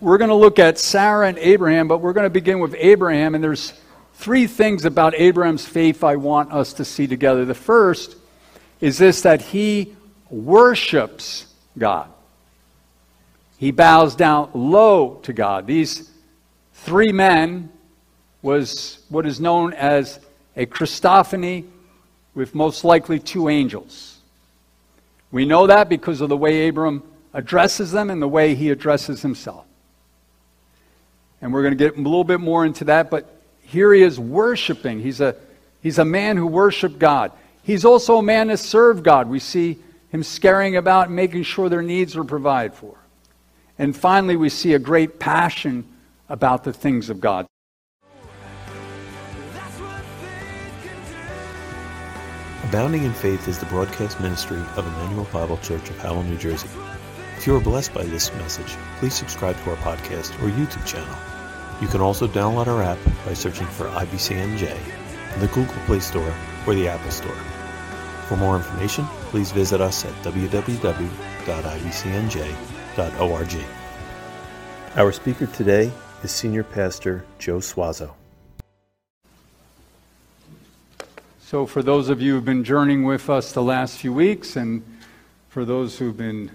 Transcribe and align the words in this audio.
we're 0.00 0.18
going 0.18 0.28
to 0.28 0.34
look 0.34 0.58
at 0.58 0.78
Sarah 0.78 1.28
and 1.28 1.38
Abraham, 1.38 1.88
but 1.88 1.98
we're 1.98 2.12
going 2.12 2.26
to 2.26 2.30
begin 2.30 2.60
with 2.60 2.74
Abraham, 2.78 3.34
and 3.34 3.42
there's 3.42 3.72
three 4.14 4.46
things 4.46 4.84
about 4.84 5.14
Abraham's 5.14 5.66
faith 5.66 6.04
I 6.04 6.16
want 6.16 6.52
us 6.52 6.74
to 6.74 6.84
see 6.84 7.06
together. 7.06 7.44
The 7.44 7.54
first 7.54 8.16
is 8.80 8.98
this 8.98 9.22
that 9.22 9.40
he 9.40 9.94
worships 10.30 11.46
God. 11.78 12.10
He 13.58 13.70
bows 13.70 14.14
down 14.14 14.50
low 14.52 15.20
to 15.22 15.32
God. 15.32 15.66
These 15.66 16.10
three 16.74 17.12
men 17.12 17.70
was 18.42 18.98
what 19.08 19.26
is 19.26 19.40
known 19.40 19.72
as 19.72 20.20
a 20.56 20.66
Christophany 20.66 21.64
with 22.34 22.54
most 22.54 22.84
likely 22.84 23.18
two 23.18 23.48
angels. 23.48 24.18
We 25.32 25.46
know 25.46 25.66
that 25.66 25.88
because 25.88 26.20
of 26.20 26.28
the 26.28 26.36
way 26.36 26.68
Abram 26.68 27.02
addresses 27.32 27.92
them 27.92 28.10
and 28.10 28.20
the 28.20 28.28
way 28.28 28.54
he 28.54 28.70
addresses 28.70 29.22
himself. 29.22 29.65
And 31.40 31.52
we're 31.52 31.62
going 31.62 31.76
to 31.76 31.84
get 31.84 31.96
a 31.96 32.00
little 32.00 32.24
bit 32.24 32.40
more 32.40 32.64
into 32.64 32.84
that, 32.84 33.10
but 33.10 33.40
here 33.62 33.92
he 33.92 34.02
is 34.02 34.18
worshiping. 34.18 35.00
He's 35.00 35.20
a, 35.20 35.36
he's 35.82 35.98
a 35.98 36.04
man 36.04 36.36
who 36.36 36.46
worshiped 36.46 36.98
God. 36.98 37.32
He's 37.62 37.84
also 37.84 38.18
a 38.18 38.22
man 38.22 38.48
that 38.48 38.58
served 38.58 39.04
God. 39.04 39.28
We 39.28 39.40
see 39.40 39.78
him 40.10 40.22
scaring 40.22 40.76
about 40.76 41.08
and 41.08 41.16
making 41.16 41.42
sure 41.42 41.68
their 41.68 41.82
needs 41.82 42.14
were 42.14 42.24
provided 42.24 42.74
for. 42.74 42.96
And 43.78 43.94
finally, 43.94 44.36
we 44.36 44.48
see 44.48 44.74
a 44.74 44.78
great 44.78 45.18
passion 45.18 45.84
about 46.28 46.64
the 46.64 46.72
things 46.72 47.10
of 47.10 47.20
God. 47.20 47.46
Abounding 52.64 53.04
in 53.04 53.12
Faith 53.12 53.46
is 53.46 53.58
the 53.58 53.66
broadcast 53.66 54.20
ministry 54.20 54.58
of 54.76 54.86
Immanuel 54.86 55.26
Bible 55.32 55.56
Church 55.58 55.88
of 55.90 55.98
Howell, 55.98 56.24
New 56.24 56.36
Jersey. 56.36 56.68
If 57.36 57.46
you 57.46 57.54
are 57.54 57.60
blessed 57.60 57.92
by 57.94 58.04
this 58.04 58.32
message, 58.34 58.76
please 58.98 59.14
subscribe 59.14 59.56
to 59.62 59.70
our 59.70 59.76
podcast 59.76 60.32
or 60.42 60.48
YouTube 60.50 60.84
channel. 60.86 61.16
You 61.80 61.88
can 61.88 62.00
also 62.00 62.26
download 62.26 62.66
our 62.66 62.82
app 62.82 62.98
by 63.24 63.34
searching 63.34 63.66
for 63.66 63.86
IBCNJ 63.86 64.76
in 65.34 65.40
the 65.40 65.46
Google 65.48 65.74
Play 65.84 66.00
Store 66.00 66.34
or 66.66 66.74
the 66.74 66.88
Apple 66.88 67.10
Store. 67.10 67.36
For 68.26 68.36
more 68.36 68.56
information, 68.56 69.04
please 69.30 69.52
visit 69.52 69.80
us 69.80 70.04
at 70.04 70.12
www.ibcnj.org. 70.24 70.86
Our 74.96 75.12
speaker 75.12 75.46
today 75.46 75.92
is 76.24 76.30
Senior 76.32 76.64
Pastor 76.64 77.24
Joe 77.38 77.58
Suazo. 77.58 78.14
So, 81.38 81.66
for 81.66 81.82
those 81.82 82.08
of 82.08 82.20
you 82.20 82.34
who've 82.34 82.44
been 82.44 82.64
journeying 82.64 83.04
with 83.04 83.30
us 83.30 83.52
the 83.52 83.62
last 83.62 83.98
few 83.98 84.12
weeks, 84.12 84.56
and 84.56 84.82
for 85.48 85.64
those 85.64 85.98
who've 85.98 86.16
been 86.16 86.50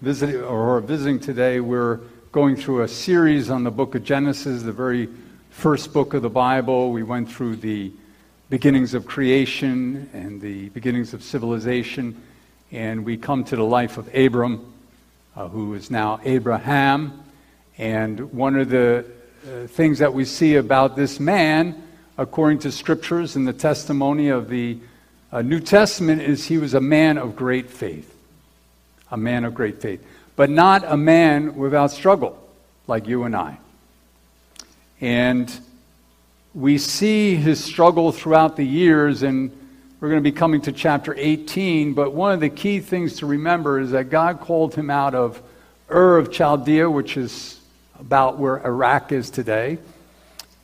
visiting 0.00 0.40
or 0.42 0.80
visiting 0.80 1.20
today, 1.20 1.60
we're 1.60 2.00
going 2.32 2.56
through 2.56 2.82
a 2.82 2.88
series 2.88 3.50
on 3.50 3.64
the 3.64 3.70
book 3.70 3.94
of 3.94 4.02
Genesis, 4.02 4.62
the 4.62 4.72
very 4.72 5.08
first 5.50 5.92
book 5.92 6.14
of 6.14 6.22
the 6.22 6.30
Bible. 6.30 6.90
We 6.90 7.02
went 7.02 7.30
through 7.30 7.56
the 7.56 7.92
beginnings 8.48 8.94
of 8.94 9.04
creation 9.04 10.08
and 10.14 10.40
the 10.40 10.70
beginnings 10.70 11.12
of 11.12 11.22
civilization. 11.22 12.20
And 12.72 13.04
we 13.04 13.18
come 13.18 13.44
to 13.44 13.56
the 13.56 13.64
life 13.64 13.98
of 13.98 14.14
Abram, 14.14 14.72
uh, 15.36 15.48
who 15.48 15.74
is 15.74 15.90
now 15.90 16.18
Abraham. 16.24 17.22
And 17.76 18.32
one 18.32 18.56
of 18.56 18.70
the 18.70 19.04
uh, 19.44 19.66
things 19.66 19.98
that 19.98 20.14
we 20.14 20.24
see 20.24 20.54
about 20.54 20.96
this 20.96 21.20
man, 21.20 21.82
according 22.16 22.60
to 22.60 22.72
scriptures 22.72 23.36
and 23.36 23.46
the 23.46 23.52
testimony 23.52 24.30
of 24.30 24.48
the 24.48 24.78
uh, 25.30 25.42
New 25.42 25.60
Testament, 25.60 26.22
is 26.22 26.46
he 26.46 26.56
was 26.56 26.72
a 26.72 26.80
man 26.80 27.18
of 27.18 27.36
great 27.36 27.68
faith. 27.68 28.16
A 29.10 29.16
man 29.16 29.44
of 29.44 29.54
great 29.54 29.80
faith. 29.80 30.04
But 30.36 30.50
not 30.50 30.84
a 30.84 30.96
man 30.96 31.56
without 31.56 31.90
struggle, 31.90 32.38
like 32.86 33.06
you 33.06 33.24
and 33.24 33.36
I. 33.36 33.58
And 35.00 35.50
we 36.54 36.78
see 36.78 37.36
his 37.36 37.62
struggle 37.62 38.12
throughout 38.12 38.56
the 38.56 38.64
years, 38.64 39.22
and 39.22 39.50
we're 40.00 40.08
going 40.08 40.22
to 40.22 40.30
be 40.30 40.36
coming 40.36 40.60
to 40.62 40.72
chapter 40.72 41.14
18. 41.16 41.94
But 41.94 42.12
one 42.12 42.32
of 42.32 42.40
the 42.40 42.48
key 42.48 42.80
things 42.80 43.18
to 43.18 43.26
remember 43.26 43.80
is 43.80 43.90
that 43.90 44.10
God 44.10 44.40
called 44.40 44.74
him 44.74 44.90
out 44.90 45.14
of 45.14 45.42
Ur 45.90 46.18
of 46.18 46.32
Chaldea, 46.32 46.90
which 46.90 47.16
is 47.16 47.60
about 47.98 48.38
where 48.38 48.64
Iraq 48.66 49.12
is 49.12 49.30
today, 49.30 49.78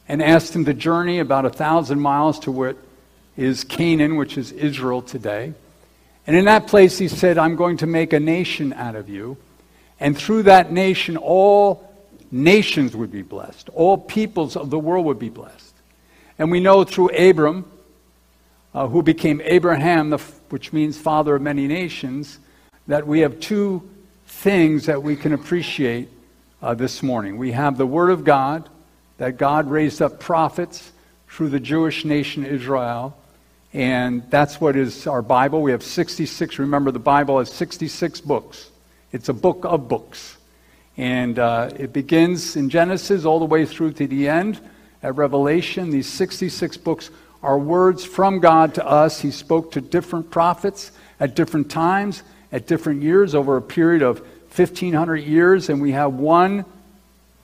and 0.09 0.22
asked 0.22 0.54
him 0.54 0.65
to 0.65 0.75
journey 0.75 1.19
about 1.19 1.44
a 1.44 1.50
thousand 1.50 2.00
miles 2.00 2.38
to 2.41 2.50
what 2.50 2.76
is 3.37 3.65
Canaan, 3.65 4.16
which 4.16 4.38
is 4.38 4.53
Israel 4.53 5.03
today. 5.03 5.53
And 6.26 6.37
in 6.37 6.47
that 6.47 6.66
place, 6.66 6.98
he 6.98 7.09
said, 7.09 7.38
I'm 7.38 7.56
going 7.56 7.76
to 7.78 7.87
make 7.87 8.12
a 8.12 8.20
nation 8.20 8.72
out 8.72 8.97
of 8.97 9.09
you. 9.09 9.37
And 10.00 10.16
through 10.16 10.44
that 10.44 10.72
nation, 10.72 11.16
all 11.16 11.92
nations 12.31 12.97
would 12.97 13.12
be 13.12 13.22
blessed, 13.22 13.69
all 13.70 13.97
peoples 13.97 14.56
of 14.56 14.70
the 14.70 14.78
world 14.78 15.06
would 15.06 15.19
be 15.19 15.31
blessed. 15.31 15.75
And 16.38 16.50
we 16.50 16.60
know 16.60 16.84
through 16.84 17.10
Abram, 17.16 17.65
uh, 18.75 18.88
who 18.88 19.03
became 19.03 19.41
Abraham, 19.44 20.10
the, 20.10 20.19
which 20.50 20.72
means 20.72 20.98
father 20.98 21.36
of 21.36 21.42
many 21.42 21.66
nations, 21.66 22.38
that 22.88 23.06
we 23.06 23.20
have 23.20 23.41
two 23.41 23.88
things 24.26 24.86
that 24.86 25.03
we 25.03 25.16
can 25.16 25.32
appreciate 25.32 26.09
uh, 26.60 26.75
this 26.75 27.03
morning. 27.03 27.38
We 27.38 27.53
have 27.53 27.78
the 27.78 27.86
Word 27.86 28.10
of 28.10 28.25
God, 28.25 28.69
that 29.19 29.38
God 29.38 29.70
raised 29.70 30.03
up 30.03 30.20
prophets 30.20 30.92
through 31.28 31.48
the 31.48 31.60
Jewish 31.60 32.04
nation 32.04 32.44
Israel. 32.44 33.16
And 33.76 34.22
that's 34.31 34.59
what 34.59 34.75
is 34.75 35.06
our 35.06 35.20
Bible. 35.20 35.60
We 35.60 35.70
have 35.72 35.82
66. 35.82 36.59
Remember, 36.59 36.91
the 36.91 36.98
Bible 36.98 37.41
has 37.41 37.53
66 37.53 38.22
books. 38.22 38.70
It's 39.12 39.28
a 39.28 39.34
book 39.34 39.66
of 39.66 39.87
books. 39.87 40.38
And 40.97 41.38
uh, 41.38 41.69
it 41.78 41.92
begins 41.92 42.56
in 42.56 42.70
Genesis 42.70 43.26
all 43.26 43.38
the 43.38 43.44
way 43.44 43.66
through 43.66 43.92
to 43.92 44.06
the 44.06 44.31
end 44.31 44.59
at 45.03 45.15
Revelation. 45.16 45.91
These 45.91 46.06
66 46.06 46.78
books 46.78 47.10
are 47.42 47.59
words 47.59 48.03
from 48.03 48.41
God 48.41 48.72
to 48.76 48.86
us. 48.86 49.20
He 49.20 49.31
spoke 49.31 49.72
to 49.72 49.82
different 49.82 50.31
prophets 50.31 50.91
at 51.20 51.36
different 51.36 51.70
times, 51.70 52.22
at 52.53 52.66
different 52.66 53.03
years, 53.03 53.34
over 53.34 53.59
a 53.59 53.62
period 53.62 54.00
of 54.00 54.20
1,500 54.56 55.16
years, 55.16 55.69
and 55.69 55.82
we 55.82 55.92
have 55.92 56.15
one 56.15 56.65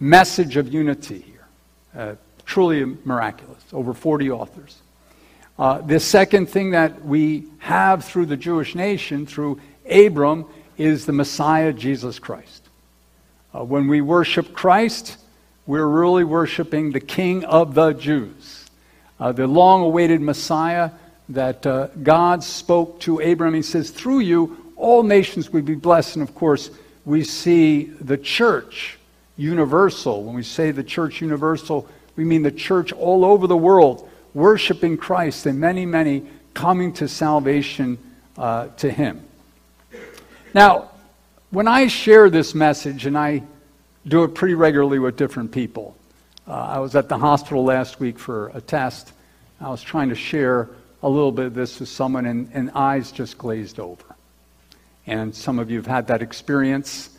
message 0.01 0.57
of 0.57 0.73
unity 0.73 1.21
here. 1.21 1.47
Uh, 1.95 2.15
truly 2.47 2.97
miraculous. 3.05 3.63
Over 3.71 3.93
40 3.93 4.31
authors. 4.31 4.79
Uh, 5.59 5.81
the 5.83 6.01
second 6.01 6.49
thing 6.49 6.71
that 6.71 7.05
we 7.05 7.47
have 7.59 8.05
through 8.05 8.27
the 8.27 8.37
Jewish 8.37 8.75
nation, 8.75 9.27
through 9.27 9.61
Abram, 9.91 10.47
is 10.79 11.05
the 11.05 11.13
Messiah, 11.13 11.73
Jesus 11.73 12.19
Christ. 12.19 12.69
Uh, 13.55 13.63
when 13.63 13.87
we 13.87 14.01
worship 14.01 14.55
Christ, 14.55 15.19
we're 15.67 15.87
really 15.87 16.25
worshiping 16.25 16.93
the 16.93 17.01
King 17.01 17.45
of 17.45 17.75
the 17.75 17.93
Jews, 17.93 18.67
uh, 19.21 19.33
the 19.33 19.47
long 19.47 19.83
awaited 19.83 20.21
Messiah 20.21 20.91
that 21.29 21.67
uh, 21.67 21.89
God 22.03 22.43
spoke 22.43 22.99
to 23.01 23.21
Abram. 23.21 23.55
He 23.55 23.63
says, 23.63 23.91
Through 23.91 24.21
you, 24.21 24.73
all 24.77 25.03
nations 25.03 25.51
will 25.51 25.63
be 25.63 25.75
blessed. 25.75 26.17
And 26.17 26.29
of 26.29 26.35
course, 26.35 26.71
we 27.05 27.25
see 27.25 27.85
the 27.85 28.17
church 28.17 28.99
universal. 29.37 30.25
When 30.25 30.35
we 30.35 30.43
say 30.43 30.71
the 30.71 30.83
church 30.83 31.21
universal, 31.21 31.89
we 32.17 32.25
mean 32.25 32.43
the 32.43 32.51
church 32.51 32.93
all 32.93 33.25
over 33.25 33.47
the 33.47 33.57
world 33.57 34.09
worshiping 34.35 34.97
Christ 34.97 35.47
and 35.47 35.59
many, 35.61 35.87
many 35.87 36.27
coming 36.55 36.93
to 36.95 37.09
salvation 37.09 37.99
uh, 38.37 38.69
to 38.79 38.91
Him. 38.91 39.23
Now, 40.55 40.91
when 41.51 41.69
I 41.69 41.87
share 41.87 42.31
this 42.31 42.55
message, 42.55 43.07
and 43.07 43.17
I 43.17 43.43
do 44.07 44.25
it 44.25 44.35
pretty 44.35 44.55
regularly 44.55 44.99
with 44.99 45.17
different 45.17 45.53
people. 45.53 45.97
Uh, 46.47 46.53
I 46.53 46.79
was 46.81 46.97
at 46.97 47.09
the 47.09 47.19
hospital 47.19 47.65
last 47.65 48.01
week 48.01 48.19
for 48.19 48.49
a 48.55 48.61
test. 48.61 49.13
I 49.61 49.69
was 49.69 49.83
trying 49.83 50.09
to 50.09 50.15
share 50.15 50.69
a 51.03 51.09
little 51.09 51.33
bit 51.33 51.47
of 51.47 51.55
this 51.55 51.79
with 51.79 51.89
someone, 51.89 52.27
and, 52.27 52.51
and 52.53 52.71
eyes 52.75 53.13
just 53.13 53.39
glazed 53.39 53.79
over. 53.79 54.05
And 55.07 55.35
some 55.35 55.59
of 55.59 55.71
you 55.71 55.77
have 55.79 55.87
had 55.87 56.09
that 56.09 56.23
experience. 56.23 57.11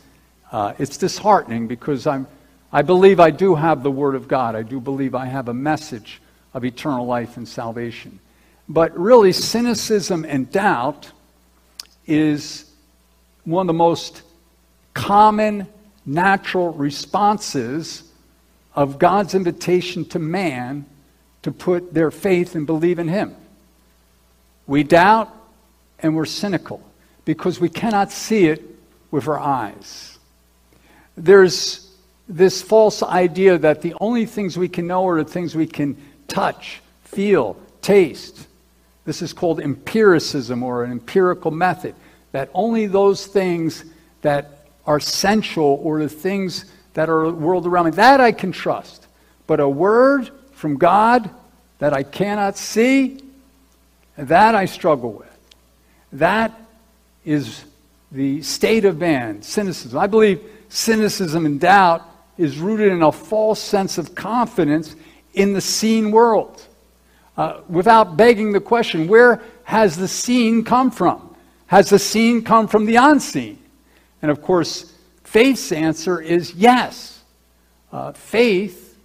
Uh, 0.52 0.74
it's 0.78 0.96
disheartening 0.96 1.68
because 1.68 2.06
I'm, 2.06 2.26
I 2.72 2.82
believe 2.82 3.18
I 3.20 3.30
do 3.30 3.54
have 3.54 3.82
the 3.82 3.90
Word 3.90 4.14
of 4.14 4.28
God. 4.28 4.54
I 4.54 4.62
do 4.62 4.80
believe 4.80 5.14
I 5.14 5.26
have 5.26 5.48
a 5.48 5.54
message 5.54 6.20
of 6.54 6.64
eternal 6.64 7.04
life 7.04 7.36
and 7.36 7.46
salvation. 7.46 8.20
But 8.68 8.98
really, 8.98 9.32
cynicism 9.32 10.24
and 10.24 10.50
doubt 10.50 11.10
is 12.06 12.70
one 13.44 13.64
of 13.64 13.66
the 13.66 13.74
most 13.74 14.22
common 14.94 15.66
natural 16.06 16.72
responses 16.72 18.04
of 18.74 18.98
God's 18.98 19.34
invitation 19.34 20.04
to 20.06 20.18
man 20.18 20.86
to 21.42 21.52
put 21.52 21.92
their 21.92 22.10
faith 22.10 22.54
and 22.54 22.66
believe 22.66 22.98
in 22.98 23.08
Him. 23.08 23.36
We 24.66 24.82
doubt 24.82 25.34
and 25.98 26.16
we're 26.16 26.24
cynical 26.24 26.82
because 27.24 27.60
we 27.60 27.68
cannot 27.68 28.10
see 28.10 28.46
it 28.46 28.62
with 29.10 29.28
our 29.28 29.38
eyes. 29.38 30.18
There's 31.16 31.90
this 32.28 32.62
false 32.62 33.02
idea 33.02 33.58
that 33.58 33.82
the 33.82 33.94
only 34.00 34.26
things 34.26 34.56
we 34.56 34.68
can 34.68 34.86
know 34.86 35.06
are 35.06 35.22
the 35.22 35.30
things 35.30 35.54
we 35.54 35.66
can 35.66 35.96
touch, 36.28 36.80
feel, 37.04 37.56
taste. 37.82 38.46
This 39.04 39.22
is 39.22 39.32
called 39.32 39.60
empiricism 39.60 40.62
or 40.62 40.84
an 40.84 40.90
empirical 40.90 41.50
method. 41.50 41.94
That 42.32 42.50
only 42.54 42.86
those 42.86 43.26
things 43.26 43.84
that 44.22 44.66
are 44.86 45.00
sensual 45.00 45.80
or 45.82 46.02
the 46.02 46.08
things 46.08 46.64
that 46.94 47.08
are 47.08 47.30
world 47.30 47.66
around 47.66 47.86
me. 47.86 47.90
That 47.92 48.20
I 48.20 48.32
can 48.32 48.52
trust. 48.52 49.06
But 49.46 49.60
a 49.60 49.68
word 49.68 50.30
from 50.52 50.76
God 50.76 51.28
that 51.78 51.92
I 51.92 52.02
cannot 52.02 52.56
see, 52.56 53.22
that 54.16 54.54
I 54.54 54.64
struggle 54.64 55.12
with. 55.12 55.38
That 56.12 56.58
is 57.24 57.64
the 58.12 58.42
state 58.42 58.84
of 58.84 58.98
man, 58.98 59.42
cynicism. 59.42 59.98
I 59.98 60.06
believe 60.06 60.40
cynicism 60.68 61.46
and 61.46 61.60
doubt 61.60 62.08
is 62.38 62.58
rooted 62.58 62.92
in 62.92 63.02
a 63.02 63.12
false 63.12 63.60
sense 63.60 63.98
of 63.98 64.14
confidence 64.14 64.94
in 65.34 65.52
the 65.52 65.60
seen 65.60 66.10
world. 66.10 66.66
Uh, 67.36 67.60
without 67.68 68.16
begging 68.16 68.52
the 68.52 68.60
question, 68.60 69.08
where 69.08 69.42
has 69.64 69.96
the 69.96 70.08
seen 70.08 70.64
come 70.64 70.90
from? 70.90 71.34
Has 71.66 71.90
the 71.90 71.98
seen 71.98 72.42
come 72.42 72.68
from 72.68 72.86
the 72.86 72.96
unseen? 72.96 73.58
And 74.22 74.30
of 74.30 74.40
course, 74.40 74.92
faith's 75.24 75.72
answer 75.72 76.20
is 76.20 76.54
yes. 76.54 77.22
Uh, 77.92 78.12
faith 78.12 78.96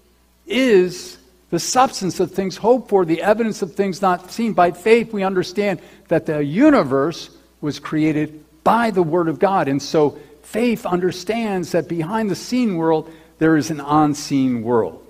is 0.46 1.18
the 1.50 1.60
substance 1.60 2.20
of 2.20 2.32
things 2.32 2.58
hoped 2.58 2.90
for, 2.90 3.06
the 3.06 3.22
evidence 3.22 3.62
of 3.62 3.74
things 3.74 4.02
not 4.02 4.32
seen. 4.32 4.54
By 4.54 4.72
faith, 4.72 5.12
we 5.12 5.24
understand 5.24 5.82
that 6.10 6.26
the 6.26 6.44
universe 6.44 7.32
was 7.62 7.80
created 7.80 8.46
by 8.64 8.92
the 8.92 9.02
Word 9.02 9.28
of 9.28 9.40
God. 9.40 9.68
And 9.68 9.82
so 9.82 10.20
faith 10.44 10.86
understands 10.86 11.72
that 11.72 11.88
behind 11.88 12.30
the 12.30 12.36
seen 12.36 12.78
world, 12.78 13.12
there 13.40 13.58
is 13.58 13.72
an 13.72 13.80
unseen 13.80 14.62
world. 14.62 15.06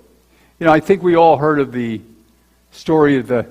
You 0.60 0.66
know, 0.66 0.72
I 0.72 0.80
think 0.80 1.02
we 1.02 1.14
all 1.14 1.38
heard 1.38 1.58
of 1.58 1.72
the 1.72 2.02
story 2.70 3.16
of 3.16 3.26
the, 3.26 3.46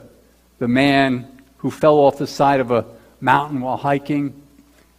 the 0.60 0.68
man 0.68 1.42
who 1.58 1.72
fell 1.72 1.96
off 1.96 2.20
the 2.20 2.28
side 2.28 2.60
of 2.60 2.70
a 2.70 2.86
mountain 3.20 3.62
while 3.62 3.78
hiking. 3.78 4.40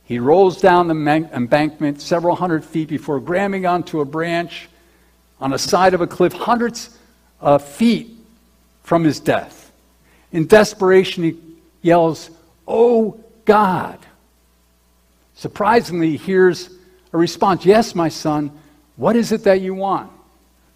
He 0.02 0.18
rolls 0.18 0.60
down 0.60 0.88
the 0.88 1.28
embankment 1.32 2.00
several 2.00 2.34
hundred 2.34 2.64
feet 2.64 2.88
before 2.88 3.20
grabbing 3.20 3.64
onto 3.64 4.00
a 4.00 4.04
branch 4.04 4.68
on 5.40 5.50
the 5.52 5.58
side 5.58 5.94
of 5.94 6.00
a 6.00 6.06
cliff, 6.08 6.32
hundreds 6.32 6.98
of 7.40 7.64
feet 7.64 8.10
from 8.82 9.04
his 9.04 9.20
death. 9.20 9.70
In 10.32 10.48
desperation, 10.48 11.22
he 11.22 11.38
yells, 11.80 12.28
Oh 12.66 13.20
God. 13.44 14.00
Surprisingly, 15.36 16.10
he 16.10 16.16
hears 16.16 16.70
a 17.12 17.16
response 17.16 17.64
Yes, 17.64 17.94
my 17.94 18.08
son, 18.08 18.50
what 18.96 19.14
is 19.14 19.30
it 19.30 19.44
that 19.44 19.60
you 19.60 19.74
want? 19.74 20.10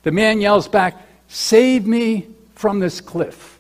The 0.05 0.13
man 0.13 0.41
yells 0.41 0.69
back, 0.69 0.95
Save 1.35 1.85
me 1.85 2.29
from 2.55 2.79
this 2.79 3.01
cliff. 3.01 3.59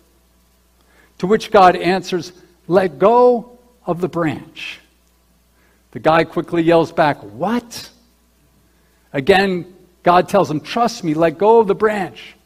To 1.19 1.27
which 1.27 1.51
God 1.51 1.75
answers, 1.75 2.33
Let 2.69 3.01
go 3.01 3.59
of 3.85 4.01
the 4.01 4.07
branch. 4.07 4.79
The 5.91 5.99
guy 5.99 6.23
quickly 6.23 6.63
yells 6.63 6.93
back, 6.93 7.17
What? 7.19 7.91
Again, 9.13 9.75
God 10.05 10.29
tells 10.29 10.49
him, 10.49 10.61
Trust 10.61 11.03
me, 11.03 11.15
let 11.15 11.37
go 11.37 11.59
of 11.59 11.67
the 11.67 11.75
branch. 11.75 12.37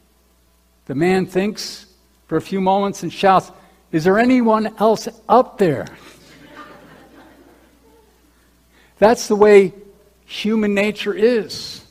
The 0.87 0.95
man 0.95 1.27
thinks 1.27 1.85
for 2.25 2.35
a 2.35 2.41
few 2.41 2.59
moments 2.59 3.03
and 3.03 3.13
shouts, 3.13 3.51
Is 3.91 4.05
there 4.05 4.17
anyone 4.17 4.75
else 4.79 5.07
up 5.29 5.59
there? 5.59 5.85
That's 8.97 9.27
the 9.27 9.35
way 9.35 9.73
human 10.25 10.73
nature 10.73 11.13
is. 11.13 11.85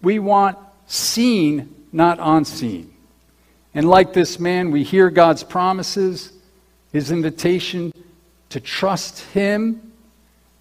We 0.00 0.18
want 0.18 0.56
seen, 0.86 1.79
not 1.92 2.18
on 2.18 2.38
unseen. 2.38 2.94
And 3.74 3.88
like 3.88 4.12
this 4.12 4.38
man, 4.38 4.70
we 4.70 4.82
hear 4.82 5.10
God's 5.10 5.42
promises, 5.42 6.32
his 6.92 7.10
invitation 7.10 7.92
to 8.50 8.60
trust 8.60 9.20
him, 9.20 9.92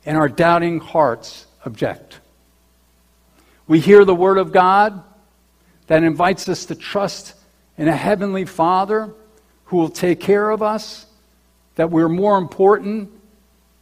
and 0.05 0.17
our 0.17 0.29
doubting 0.29 0.79
hearts 0.79 1.47
object. 1.65 2.19
We 3.67 3.79
hear 3.79 4.05
the 4.05 4.15
word 4.15 4.37
of 4.37 4.51
God 4.51 5.03
that 5.87 6.03
invites 6.03 6.47
us 6.49 6.65
to 6.65 6.75
trust 6.75 7.33
in 7.77 7.87
a 7.87 7.95
heavenly 7.95 8.45
Father 8.45 9.11
who 9.65 9.77
will 9.77 9.89
take 9.89 10.19
care 10.19 10.49
of 10.49 10.61
us, 10.61 11.05
that 11.75 11.91
we're 11.91 12.09
more 12.09 12.37
important 12.37 13.11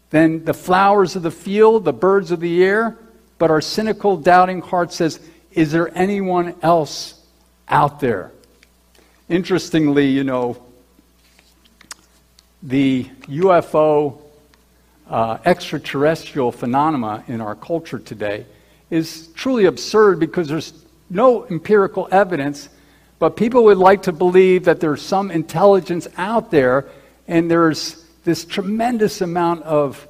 than 0.10 0.46
the 0.46 0.54
flowers 0.54 1.16
of 1.16 1.24
the 1.24 1.32
field, 1.32 1.84
the 1.84 1.94
birds 1.94 2.32
of 2.32 2.40
the 2.40 2.64
air. 2.64 2.98
But 3.38 3.52
our 3.52 3.62
cynical, 3.62 4.18
doubting 4.18 4.62
heart 4.62 4.94
says, 4.94 5.20
Is 5.52 5.72
there 5.72 5.96
anyone 5.98 6.56
else 6.62 7.17
out 7.69 8.00
there? 8.00 8.31
Interestingly, 9.30 10.08
you 10.08 10.24
know, 10.24 10.62
the 12.64 13.06
UFO 13.28 14.19
uh, 15.10 15.38
extraterrestrial 15.46 16.52
phenomena 16.52 17.24
in 17.28 17.42
our 17.42 17.56
culture 17.56 18.00
today 18.00 18.46
is 18.90 19.28
truly 19.36 19.66
absurd 19.66 20.19
because 20.19 20.48
there's 20.48 20.74
no 21.10 21.46
empirical 21.46 22.08
evidence, 22.12 22.69
but 23.19 23.36
people 23.36 23.66
would 23.66 23.78
like 23.78 24.04
to 24.04 24.12
believe 24.12 24.66
that 24.66 24.80
there's 24.80 25.02
some 25.02 25.31
intelligence 25.31 26.08
out 26.18 26.52
there 26.52 26.86
and 27.28 27.50
there's 27.50 28.04
this 28.24 28.46
tremendous 28.46 29.22
amount 29.22 29.64
of, 29.64 30.08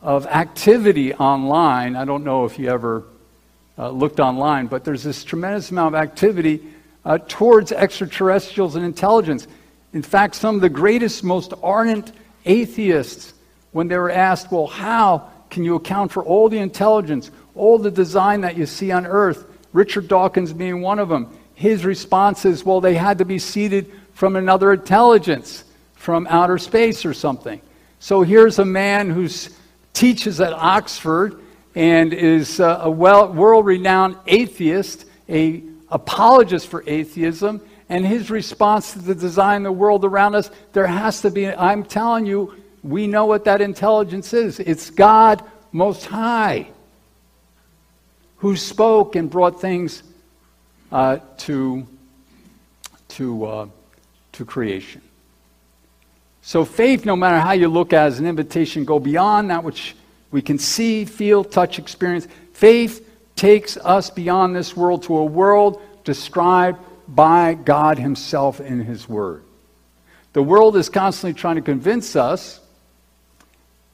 of 0.00 0.26
activity 0.26 1.14
online. 1.14 1.96
I 1.96 2.04
don't 2.04 2.24
know 2.24 2.44
if 2.44 2.58
you 2.58 2.68
ever 2.68 3.04
uh, 3.78 3.90
looked 3.90 4.20
online, 4.20 4.66
but 4.66 4.84
there's 4.84 5.02
this 5.02 5.24
tremendous 5.24 5.70
amount 5.70 5.94
of 5.94 6.00
activity 6.00 6.62
uh, 7.04 7.18
towards 7.28 7.72
extraterrestrials 7.72 8.76
and 8.76 8.84
intelligence. 8.84 9.46
In 9.92 10.02
fact, 10.02 10.34
some 10.34 10.54
of 10.54 10.60
the 10.60 10.68
greatest, 10.68 11.24
most 11.24 11.52
ardent 11.62 12.12
atheists, 12.44 13.34
when 13.72 13.88
they 13.88 13.96
were 13.96 14.10
asked, 14.10 14.50
well, 14.50 14.66
how 14.66 15.30
can 15.50 15.64
you 15.64 15.76
account 15.76 16.12
for 16.12 16.22
all 16.22 16.48
the 16.48 16.58
intelligence, 16.58 17.30
all 17.54 17.78
the 17.78 17.90
design 17.90 18.42
that 18.42 18.56
you 18.56 18.66
see 18.66 18.92
on 18.92 19.06
Earth, 19.06 19.44
Richard 19.72 20.08
Dawkins 20.08 20.52
being 20.52 20.80
one 20.80 20.98
of 20.98 21.08
them, 21.08 21.36
his 21.54 21.84
response 21.84 22.44
is, 22.44 22.64
well, 22.64 22.80
they 22.80 22.94
had 22.94 23.18
to 23.18 23.24
be 23.24 23.38
seeded 23.38 23.92
from 24.14 24.36
another 24.36 24.72
intelligence 24.72 25.64
from 25.94 26.26
outer 26.28 26.58
space 26.58 27.04
or 27.04 27.12
something. 27.12 27.60
So 27.98 28.22
here's 28.22 28.58
a 28.58 28.64
man 28.64 29.10
who 29.10 29.28
teaches 29.92 30.40
at 30.40 30.52
Oxford 30.52 31.40
and 31.74 32.12
is 32.14 32.60
a 32.60 32.90
well, 32.90 33.32
world-renowned 33.32 34.16
atheist, 34.26 35.04
a 35.28 35.62
apologist 35.90 36.68
for 36.68 36.84
atheism, 36.86 37.60
and 37.88 38.06
his 38.06 38.30
response 38.30 38.92
to 38.92 39.00
the 39.00 39.14
design 39.14 39.58
of 39.58 39.64
the 39.64 39.72
world 39.72 40.04
around 40.04 40.34
us, 40.34 40.50
there 40.72 40.86
has 40.86 41.22
to 41.22 41.30
be, 41.30 41.48
I'm 41.48 41.84
telling 41.84 42.26
you, 42.26 42.54
we 42.82 43.06
know 43.06 43.26
what 43.26 43.44
that 43.44 43.60
intelligence 43.60 44.32
is. 44.32 44.60
It's 44.60 44.90
God 44.90 45.42
Most 45.72 46.06
High 46.06 46.68
who 48.40 48.56
spoke 48.56 49.16
and 49.16 49.30
brought 49.30 49.60
things 49.60 50.02
uh, 50.90 51.18
to, 51.36 51.86
to, 53.08 53.44
uh, 53.44 53.66
to 54.32 54.44
creation. 54.44 55.02
So 56.40 56.64
faith, 56.64 57.04
no 57.04 57.16
matter 57.16 57.38
how 57.38 57.52
you 57.52 57.68
look 57.68 57.92
at 57.92 58.06
it, 58.06 58.08
is 58.14 58.18
an 58.18 58.26
invitation 58.26 58.84
go 58.84 58.98
beyond 58.98 59.50
that 59.50 59.62
which 59.62 59.94
we 60.30 60.40
can 60.40 60.58
see, 60.58 61.04
feel, 61.04 61.44
touch, 61.44 61.78
experience. 61.78 62.28
Faith 62.54 63.06
takes 63.36 63.76
us 63.76 64.08
beyond 64.08 64.56
this 64.56 64.74
world 64.74 65.02
to 65.02 65.16
a 65.18 65.24
world 65.24 65.82
described 66.04 66.78
by 67.08 67.54
God 67.54 67.98
Himself 67.98 68.60
in 68.60 68.80
His 68.80 69.08
Word. 69.08 69.42
The 70.32 70.42
world 70.42 70.76
is 70.76 70.88
constantly 70.88 71.38
trying 71.38 71.56
to 71.56 71.62
convince 71.62 72.14
us 72.14 72.60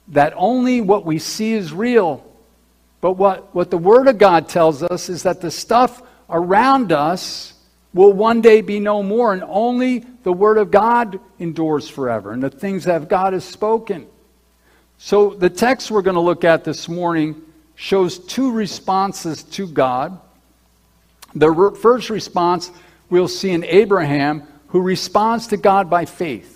that 0.08 0.34
only 0.36 0.80
what 0.80 1.04
we 1.04 1.18
see 1.18 1.52
is 1.52 1.72
real. 1.72 2.24
But 3.00 3.12
what, 3.12 3.54
what 3.54 3.70
the 3.70 3.78
Word 3.78 4.08
of 4.08 4.18
God 4.18 4.48
tells 4.48 4.82
us 4.82 5.08
is 5.08 5.22
that 5.24 5.40
the 5.40 5.50
stuff 5.50 6.02
around 6.28 6.92
us 6.92 7.54
will 7.94 8.12
one 8.12 8.42
day 8.42 8.60
be 8.60 8.78
no 8.78 9.02
more, 9.02 9.32
and 9.32 9.42
only 9.46 10.00
the 10.22 10.32
Word 10.32 10.58
of 10.58 10.70
God 10.70 11.18
endures 11.38 11.88
forever, 11.88 12.32
and 12.32 12.42
the 12.42 12.50
things 12.50 12.84
that 12.84 13.08
God 13.08 13.32
has 13.32 13.44
spoken. 13.44 14.06
So, 14.98 15.30
the 15.30 15.50
text 15.50 15.90
we're 15.90 16.02
going 16.02 16.14
to 16.14 16.20
look 16.20 16.44
at 16.44 16.64
this 16.64 16.88
morning 16.88 17.40
shows 17.74 18.18
two 18.18 18.50
responses 18.50 19.42
to 19.42 19.66
God. 19.66 20.18
The 21.36 21.76
first 21.80 22.08
response 22.08 22.70
we'll 23.10 23.28
see 23.28 23.50
in 23.50 23.62
Abraham, 23.62 24.42
who 24.68 24.80
responds 24.80 25.48
to 25.48 25.58
God 25.58 25.90
by 25.90 26.06
faith. 26.06 26.52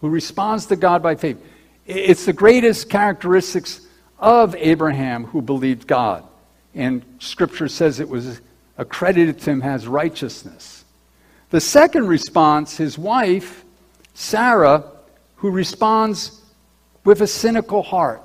Who 0.00 0.08
responds 0.08 0.66
to 0.66 0.76
God 0.76 1.02
by 1.02 1.16
faith. 1.16 1.44
It's 1.84 2.24
the 2.24 2.32
greatest 2.32 2.88
characteristics 2.88 3.80
of 4.20 4.54
Abraham 4.54 5.24
who 5.24 5.42
believed 5.42 5.88
God. 5.88 6.24
And 6.76 7.04
Scripture 7.18 7.66
says 7.66 7.98
it 7.98 8.08
was 8.08 8.40
accredited 8.78 9.40
to 9.40 9.50
him 9.50 9.62
as 9.62 9.88
righteousness. 9.88 10.84
The 11.50 11.60
second 11.60 12.06
response, 12.06 12.76
his 12.76 12.96
wife, 12.96 13.64
Sarah, 14.14 14.84
who 15.36 15.50
responds 15.50 16.40
with 17.04 17.20
a 17.20 17.26
cynical 17.26 17.82
heart, 17.82 18.22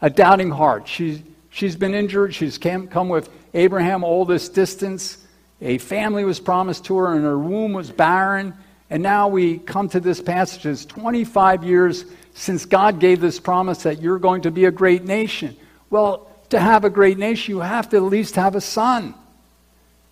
a 0.00 0.08
doubting 0.08 0.50
heart. 0.50 0.86
She, 0.86 1.24
she's 1.50 1.74
been 1.74 1.94
injured. 1.94 2.32
She's 2.32 2.56
come 2.56 3.08
with 3.08 3.28
Abraham 3.54 4.04
all 4.04 4.24
this 4.24 4.48
distance. 4.48 5.18
A 5.60 5.78
family 5.78 6.24
was 6.24 6.40
promised 6.40 6.84
to 6.86 6.96
her, 6.98 7.14
and 7.14 7.24
her 7.24 7.38
womb 7.38 7.72
was 7.72 7.90
barren. 7.90 8.54
And 8.90 9.02
now 9.02 9.28
we 9.28 9.58
come 9.58 9.88
to 9.90 10.00
this 10.00 10.20
passage. 10.20 10.64
It's 10.66 10.84
25 10.84 11.64
years 11.64 12.04
since 12.34 12.64
God 12.64 13.00
gave 13.00 13.20
this 13.20 13.40
promise 13.40 13.82
that 13.82 14.00
you're 14.00 14.18
going 14.18 14.42
to 14.42 14.50
be 14.50 14.64
a 14.64 14.70
great 14.70 15.04
nation. 15.04 15.56
Well, 15.90 16.30
to 16.50 16.60
have 16.60 16.84
a 16.84 16.90
great 16.90 17.18
nation, 17.18 17.54
you 17.54 17.60
have 17.60 17.88
to 17.90 17.96
at 17.96 18.02
least 18.02 18.36
have 18.36 18.54
a 18.54 18.60
son. 18.60 19.14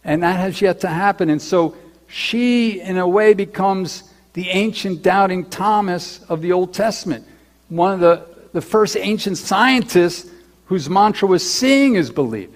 And 0.04 0.22
that 0.22 0.38
has 0.38 0.60
yet 0.60 0.80
to 0.80 0.88
happen. 0.88 1.30
And 1.30 1.40
so 1.40 1.76
she, 2.06 2.80
in 2.80 2.98
a 2.98 3.08
way, 3.08 3.34
becomes 3.34 4.12
the 4.34 4.48
ancient 4.50 5.02
doubting 5.02 5.48
Thomas 5.48 6.22
of 6.28 6.42
the 6.42 6.52
Old 6.52 6.74
Testament. 6.74 7.26
One 7.68 7.94
of 7.94 8.00
the, 8.00 8.26
the 8.52 8.60
first 8.60 8.96
ancient 8.96 9.38
scientists 9.38 10.30
whose 10.66 10.90
mantra 10.90 11.26
was 11.26 11.48
seeing 11.48 11.94
is 11.94 12.10
believing. 12.10 12.55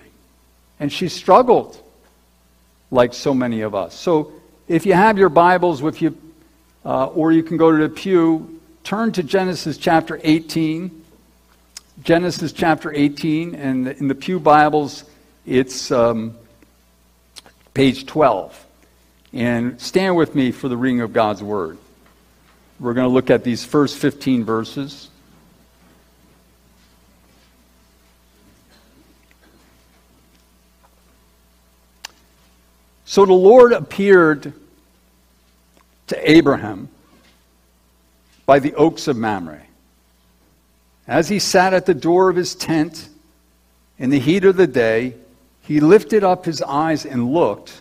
And 0.80 0.92
she 0.92 1.08
struggled 1.08 1.80
like 2.90 3.14
so 3.14 3.32
many 3.32 3.60
of 3.60 3.75
us. 3.75 3.94
So 3.94 4.32
if 4.66 4.87
you 4.87 4.94
have 4.94 5.18
your 5.18 5.28
Bibles 5.28 5.82
with 5.82 6.02
you, 6.02 6.16
uh, 6.84 7.06
or 7.06 7.30
you 7.30 7.44
can 7.44 7.56
go 7.56 7.70
to 7.70 7.76
the 7.76 7.88
pew, 7.88 8.60
turn 8.82 9.12
to 9.12 9.22
Genesis 9.22 9.78
chapter 9.78 10.18
18. 10.25 11.00
Genesis 12.02 12.52
chapter 12.52 12.90
18, 12.94 13.54
and 13.54 13.87
in 13.87 14.08
the 14.08 14.14
Pew 14.14 14.40
Bibles, 14.40 15.04
it's 15.44 15.90
um, 15.90 16.34
page 17.75 18.06
12. 18.06 18.66
And 19.34 19.78
stand 19.78 20.16
with 20.16 20.34
me 20.34 20.50
for 20.50 20.68
the 20.68 20.78
reading 20.78 21.02
of 21.02 21.12
God's 21.12 21.42
Word. 21.42 21.76
We're 22.78 22.94
going 22.94 23.06
to 23.06 23.12
look 23.12 23.28
at 23.28 23.44
these 23.44 23.66
first 23.66 23.99
15 23.99 24.44
verses. 24.44 25.10
So 33.11 33.26
the 33.26 33.33
Lord 33.33 33.73
appeared 33.73 34.52
to 36.07 36.31
Abraham 36.31 36.88
by 38.47 38.61
the 38.61 38.73
oaks 38.76 39.09
of 39.09 39.17
Mamre. 39.17 39.62
As 41.09 41.29
he 41.29 41.40
sat 41.40 41.75
at 41.75 41.87
the 41.87 41.93
door 41.93 42.31
of 42.31 42.37
his 42.37 42.55
tent 42.55 43.09
in 43.99 44.11
the 44.11 44.21
heat 44.21 44.45
of 44.45 44.57
the 44.57 44.69
day, 44.69 45.17
he 45.62 45.81
lifted 45.81 46.23
up 46.23 46.45
his 46.45 46.62
eyes 46.62 47.05
and 47.05 47.33
looked, 47.33 47.81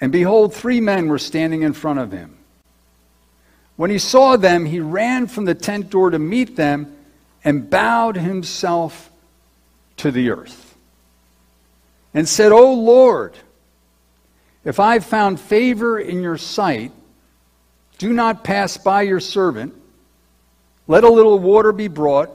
and 0.00 0.12
behold, 0.12 0.54
three 0.54 0.80
men 0.80 1.08
were 1.08 1.18
standing 1.18 1.62
in 1.62 1.72
front 1.72 1.98
of 1.98 2.12
him. 2.12 2.36
When 3.74 3.90
he 3.90 3.98
saw 3.98 4.36
them, 4.36 4.66
he 4.66 4.78
ran 4.78 5.26
from 5.26 5.46
the 5.46 5.56
tent 5.56 5.90
door 5.90 6.10
to 6.10 6.20
meet 6.20 6.54
them 6.54 6.96
and 7.42 7.68
bowed 7.68 8.14
himself 8.14 9.10
to 9.96 10.12
the 10.12 10.30
earth 10.30 10.76
and 12.14 12.28
said, 12.28 12.52
O 12.52 12.72
Lord, 12.72 13.36
if 14.64 14.78
I 14.78 14.94
have 14.94 15.04
found 15.04 15.40
favor 15.40 15.98
in 15.98 16.22
your 16.22 16.38
sight, 16.38 16.92
do 17.98 18.12
not 18.12 18.44
pass 18.44 18.76
by 18.76 19.02
your 19.02 19.20
servant. 19.20 19.74
Let 20.86 21.04
a 21.04 21.08
little 21.08 21.38
water 21.38 21.72
be 21.72 21.88
brought, 21.88 22.30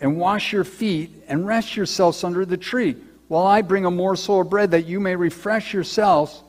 and 0.00 0.18
wash 0.18 0.52
your 0.52 0.64
feet, 0.64 1.10
and 1.28 1.46
rest 1.46 1.76
yourselves 1.76 2.22
under 2.24 2.44
the 2.44 2.56
tree, 2.56 2.96
while 3.28 3.46
I 3.46 3.62
bring 3.62 3.86
a 3.86 3.90
morsel 3.90 4.42
of 4.42 4.50
bread 4.50 4.72
that 4.72 4.86
you 4.86 5.00
may 5.00 5.16
refresh 5.16 5.72
yourselves, 5.72 6.42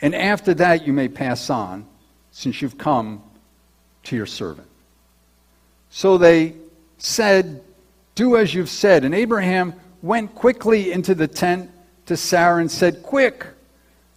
and 0.00 0.14
after 0.14 0.54
that 0.54 0.86
you 0.86 0.92
may 0.92 1.08
pass 1.08 1.48
on, 1.48 1.86
since 2.32 2.60
you've 2.60 2.78
come 2.78 3.22
to 4.04 4.16
your 4.16 4.26
servant. 4.26 4.68
So 5.90 6.18
they 6.18 6.54
said, 6.98 7.62
Do 8.14 8.36
as 8.36 8.54
you've 8.54 8.70
said. 8.70 9.04
And 9.04 9.14
Abraham 9.14 9.74
went 10.00 10.34
quickly 10.34 10.90
into 10.90 11.14
the 11.14 11.28
tent 11.28 11.70
to 12.06 12.16
Sarah 12.16 12.60
and 12.60 12.70
said, 12.70 13.02
Quick, 13.02 13.46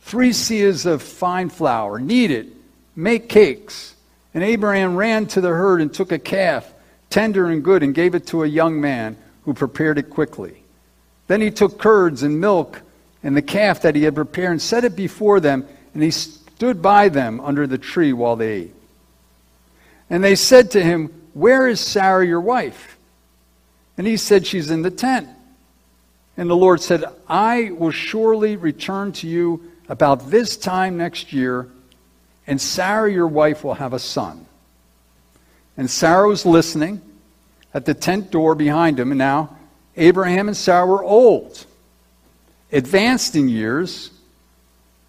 three 0.06 0.32
seahs 0.32 0.86
of 0.86 1.04
fine 1.04 1.50
flour, 1.50 2.00
knead 2.00 2.32
it 2.32 2.48
Make 2.96 3.28
cakes. 3.28 3.96
And 4.34 4.44
Abraham 4.44 4.96
ran 4.96 5.28
to 5.28 5.42
the 5.42 5.50
herd 5.50 5.82
and 5.82 5.94
took 5.94 6.12
a 6.12 6.20
calf, 6.20 6.72
tender 7.10 7.48
and 7.48 7.64
good, 7.64 7.84
and 7.84 7.94
gave 7.94 8.16
it 8.16 8.28
to 8.28 8.44
a 8.44 8.48
young 8.48 8.80
man 8.82 9.18
who 9.44 9.54
prepared 9.54 9.98
it 9.98 10.10
quickly. 10.10 10.64
Then 11.28 11.42
he 11.42 11.52
took 11.52 11.78
curds 11.78 12.24
and 12.24 12.40
milk 12.40 12.82
and 13.24 13.36
the 13.36 13.42
calf 13.42 13.82
that 13.82 13.96
he 13.96 14.04
had 14.04 14.16
prepared 14.16 14.52
and 14.52 14.62
set 14.62 14.84
it 14.84 14.96
before 14.96 15.40
them, 15.40 15.68
and 15.94 16.04
he 16.04 16.12
stood 16.12 16.82
by 16.82 17.10
them 17.10 17.40
under 17.40 17.66
the 17.68 17.78
tree 17.78 18.14
while 18.14 18.36
they 18.36 18.52
ate. 18.52 18.76
And 20.10 20.24
they 20.24 20.36
said 20.36 20.72
to 20.72 20.84
him, 20.84 21.08
Where 21.34 21.68
is 21.68 21.80
Sarah, 21.80 22.26
your 22.26 22.42
wife? 22.42 22.98
And 23.98 24.06
he 24.06 24.18
said, 24.18 24.46
She's 24.46 24.70
in 24.70 24.84
the 24.84 24.92
tent. 24.92 25.28
And 26.38 26.50
the 26.50 26.56
Lord 26.56 26.82
said, 26.82 27.06
I 27.28 27.72
will 27.72 27.92
surely 27.92 28.58
return 28.58 29.14
to 29.14 29.28
you 29.28 29.72
about 29.88 30.30
this 30.30 30.58
time 30.58 30.98
next 30.98 31.34
year 31.34 31.70
and 32.48 32.62
Sarah, 32.62 33.12
your 33.12 33.28
wife, 33.28 33.64
will 33.64 33.74
have 33.74 33.94
a 33.94 34.00
son. 34.00 34.46
And 35.78 35.90
Sarah 35.90 36.28
was 36.28 36.46
listening 36.46 37.02
at 37.74 37.86
the 37.86 37.94
tent 37.94 38.32
door 38.32 38.56
behind 38.56 39.00
him, 39.00 39.12
and 39.12 39.18
now 39.18 39.58
Abraham 39.98 40.48
and 40.48 40.56
Sarah 40.56 40.86
were 40.86 41.04
old, 41.04 41.66
advanced 42.72 43.36
in 43.36 43.50
years. 43.50 44.12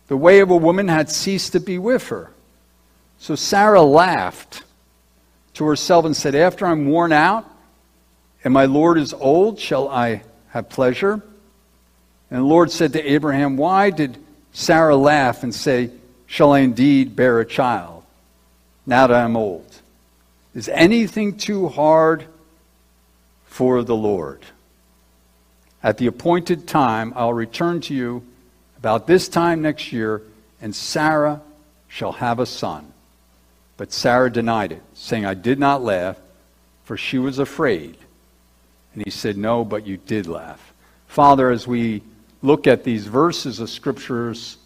The 0.09 0.17
way 0.17 0.41
of 0.41 0.51
a 0.51 0.57
woman 0.57 0.89
had 0.89 1.11
ceased 1.11 1.53
to 1.53 1.61
be 1.61 1.79
with 1.79 2.09
her. 2.09 2.31
So 3.19 3.35
Sarah 3.35 3.83
laughed 3.83 4.63
to 5.55 5.65
herself 5.65 6.05
and 6.05 6.17
said, 6.17 6.35
After 6.35 6.67
I'm 6.67 6.87
worn 6.87 7.13
out 7.13 7.45
and 8.45 8.55
my 8.55 8.67
Lord 8.67 8.99
is 8.99 9.13
old, 9.13 9.59
shall 9.59 9.89
I 9.89 10.23
have 10.51 10.69
pleasure? 10.69 11.23
And 12.31 12.41
the 12.41 12.47
Lord 12.47 12.71
said 12.71 12.93
to 12.93 13.13
Abraham, 13.13 13.57
Why 13.57 13.91
did 13.91 14.17
Sarah 14.59 14.97
laugh 14.97 15.43
and 15.43 15.55
say, 15.55 15.91
shall 16.25 16.53
I 16.53 16.61
indeed 16.61 17.15
bear 17.15 17.41
a 17.41 17.45
child, 17.45 18.03
now 18.87 19.07
that 19.07 19.15
I'm 19.15 19.37
old? 19.37 19.71
Is 20.55 20.71
anything 20.71 21.37
too 21.37 21.69
hard 21.69 22.25
for 23.45 23.83
the 23.83 23.95
Lord? 23.95 24.41
At 25.83 25.99
the 25.99 26.07
appointed 26.07 26.67
time, 26.67 27.13
I'll 27.17 27.35
return 27.35 27.83
to 27.83 27.95
you 27.95 28.25
about 28.79 29.07
this 29.07 29.29
time 29.29 29.61
next 29.61 29.93
year, 29.93 30.23
and 30.63 30.75
Sarah 30.75 31.43
shall 31.87 32.13
have 32.13 32.39
a 32.39 32.47
son. 32.47 32.91
But 33.77 33.93
Sarah 33.93 34.33
denied 34.33 34.73
it, 34.73 34.83
saying, 34.95 35.27
I 35.27 35.35
did 35.35 35.59
not 35.59 35.83
laugh, 35.83 36.17
for 36.85 36.97
she 36.97 37.19
was 37.19 37.39
afraid. 37.39 37.99
And 38.95 39.05
he 39.05 39.11
said, 39.11 39.37
No, 39.37 39.67
but 39.67 39.87
you 39.87 39.99
did 39.99 40.27
laugh. 40.27 40.73
Father, 41.09 41.51
as 41.51 41.67
we 41.67 42.03
look 42.47 42.69
at 42.69 42.85
these 42.85 43.07
verses 43.07 43.59
of 43.59 43.69
scriptures 43.69 44.57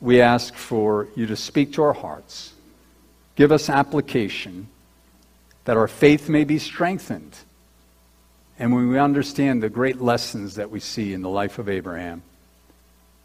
we 0.00 0.20
ask 0.20 0.54
for 0.54 1.08
you 1.16 1.26
to 1.26 1.34
speak 1.34 1.72
to 1.72 1.82
our 1.82 1.92
hearts. 1.92 2.52
Give 3.34 3.50
us 3.50 3.68
application 3.68 4.68
that 5.64 5.76
our 5.76 5.88
faith 5.88 6.28
may 6.28 6.44
be 6.44 6.58
strengthened. 6.58 7.36
And 8.60 8.72
when 8.72 8.88
we 8.88 8.98
understand 8.98 9.60
the 9.60 9.68
great 9.68 10.00
lessons 10.00 10.54
that 10.54 10.70
we 10.70 10.78
see 10.78 11.12
in 11.12 11.22
the 11.22 11.28
life 11.28 11.58
of 11.58 11.68
Abraham 11.68 12.22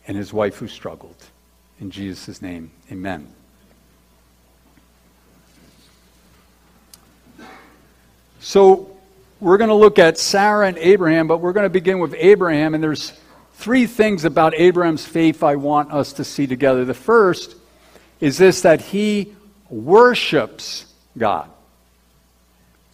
and 0.07 0.17
his 0.17 0.33
wife 0.33 0.57
who 0.57 0.67
struggled. 0.67 1.23
In 1.79 1.91
Jesus' 1.91 2.41
name, 2.41 2.71
amen. 2.91 3.31
So 8.39 8.97
we're 9.39 9.57
going 9.57 9.69
to 9.69 9.75
look 9.75 9.99
at 9.99 10.17
Sarah 10.17 10.67
and 10.67 10.77
Abraham, 10.79 11.27
but 11.27 11.37
we're 11.37 11.53
going 11.53 11.65
to 11.65 11.69
begin 11.69 11.99
with 11.99 12.15
Abraham, 12.17 12.73
and 12.73 12.83
there's 12.83 13.13
three 13.59 13.85
things 13.87 14.23
about 14.23 14.53
Abraham's 14.55 15.05
faith 15.05 15.43
I 15.43 15.57
want 15.57 15.91
us 15.91 16.13
to 16.13 16.23
see 16.23 16.47
together. 16.47 16.85
The 16.85 16.93
first 16.93 17.57
is 18.21 18.37
this 18.37 18.61
that 18.61 18.79
he 18.79 19.35
worships 19.69 20.85
God. 21.17 21.49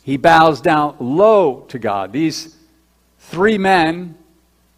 He 0.02 0.18
bows 0.18 0.62
down 0.62 0.96
low 1.00 1.66
to 1.70 1.78
God. 1.78 2.12
These 2.12 2.56
three 3.20 3.60
men 3.60 4.18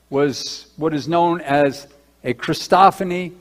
was 0.10 0.68
what 0.76 0.94
is 0.94 1.08
known 1.08 1.40
as 1.40 1.88
a 2.22 2.34
Christophany 2.34 3.32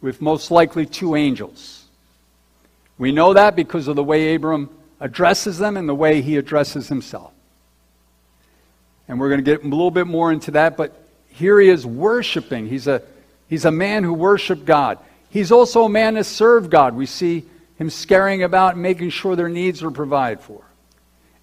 with 0.00 0.20
most 0.20 0.50
likely 0.50 0.86
two 0.86 1.14
angels. 1.14 1.84
We 2.98 3.12
know 3.12 3.32
that 3.32 3.54
because 3.54 3.86
of 3.86 3.94
the 3.94 4.02
way 4.02 4.34
Abram 4.34 4.70
addresses 4.98 5.58
them 5.58 5.76
and 5.76 5.88
the 5.88 5.94
way 5.94 6.20
he 6.20 6.36
addresses 6.36 6.88
himself. 6.88 7.32
And 9.06 9.20
we're 9.20 9.28
going 9.28 9.44
to 9.44 9.48
get 9.48 9.62
a 9.62 9.68
little 9.68 9.92
bit 9.92 10.08
more 10.08 10.32
into 10.32 10.50
that, 10.50 10.76
but 10.76 11.05
here 11.36 11.60
he 11.60 11.68
is 11.68 11.84
worshiping. 11.84 12.66
He's 12.66 12.86
a, 12.86 13.02
he's 13.46 13.66
a 13.66 13.70
man 13.70 14.04
who 14.04 14.14
worshiped 14.14 14.64
God. 14.64 14.98
He's 15.28 15.52
also 15.52 15.84
a 15.84 15.88
man 15.88 16.14
that 16.14 16.24
served 16.24 16.70
God. 16.70 16.94
We 16.94 17.04
see 17.04 17.44
him 17.76 17.90
scaring 17.90 18.42
about, 18.42 18.72
and 18.72 18.82
making 18.82 19.10
sure 19.10 19.36
their 19.36 19.50
needs 19.50 19.82
are 19.82 19.90
provided 19.90 20.40
for. 20.40 20.64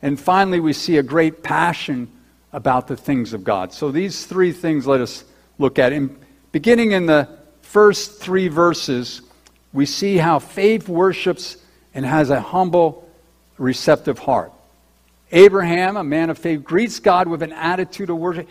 And 0.01 0.19
finally, 0.19 0.59
we 0.59 0.73
see 0.73 0.97
a 0.97 1.03
great 1.03 1.43
passion 1.43 2.11
about 2.51 2.87
the 2.87 2.97
things 2.97 3.33
of 3.33 3.43
God. 3.43 3.71
So 3.71 3.91
these 3.91 4.25
three 4.25 4.51
things 4.51 4.87
let 4.87 4.99
us 4.99 5.23
look 5.59 5.77
at. 5.77 5.93
In, 5.93 6.17
beginning 6.51 6.91
in 6.91 7.05
the 7.05 7.29
first 7.61 8.19
three 8.19 8.47
verses, 8.47 9.21
we 9.73 9.85
see 9.85 10.17
how 10.17 10.39
faith 10.39 10.89
worships 10.89 11.57
and 11.93 12.03
has 12.03 12.31
a 12.31 12.41
humble, 12.41 13.07
receptive 13.59 14.17
heart. 14.17 14.51
Abraham, 15.31 15.97
a 15.97 16.03
man 16.03 16.31
of 16.31 16.39
faith, 16.39 16.63
greets 16.63 16.99
God 16.99 17.27
with 17.27 17.43
an 17.43 17.51
attitude 17.51 18.09
of 18.09 18.17
worship 18.17 18.47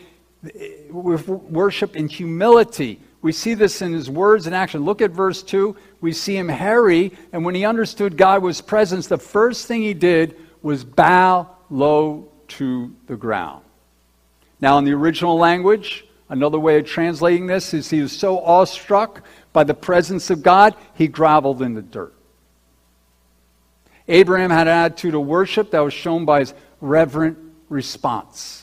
with 0.90 1.28
worship 1.28 1.96
in 1.96 2.08
humility. 2.08 3.00
We 3.20 3.32
see 3.32 3.54
this 3.54 3.82
in 3.82 3.92
his 3.92 4.10
words 4.10 4.46
and 4.46 4.54
action. 4.54 4.84
Look 4.84 5.00
at 5.00 5.12
verse 5.12 5.42
2. 5.42 5.76
We 6.00 6.12
see 6.12 6.36
him 6.36 6.48
hurry, 6.48 7.12
and 7.32 7.44
when 7.44 7.54
he 7.54 7.64
understood 7.64 8.16
God 8.16 8.42
was 8.42 8.60
present, 8.60 9.04
the 9.04 9.18
first 9.18 9.66
thing 9.66 9.82
he 9.82 9.94
did 9.94 10.36
was 10.60 10.84
bow 10.84 11.48
low 11.70 12.28
to 12.48 12.94
the 13.06 13.16
ground. 13.16 13.64
Now, 14.60 14.78
in 14.78 14.84
the 14.84 14.92
original 14.92 15.38
language, 15.38 16.04
Another 16.32 16.58
way 16.58 16.78
of 16.78 16.86
translating 16.86 17.46
this 17.46 17.74
is 17.74 17.90
he 17.90 18.00
was 18.00 18.10
so 18.10 18.42
awestruck 18.42 19.22
by 19.52 19.64
the 19.64 19.74
presence 19.74 20.30
of 20.30 20.42
God, 20.42 20.74
he 20.94 21.06
groveled 21.06 21.60
in 21.60 21.74
the 21.74 21.82
dirt. 21.82 22.14
Abraham 24.08 24.48
had 24.48 24.66
an 24.66 24.72
attitude 24.72 25.14
of 25.14 25.26
worship 25.26 25.72
that 25.72 25.80
was 25.80 25.92
shown 25.92 26.24
by 26.24 26.40
his 26.40 26.54
reverent 26.80 27.36
response. 27.68 28.61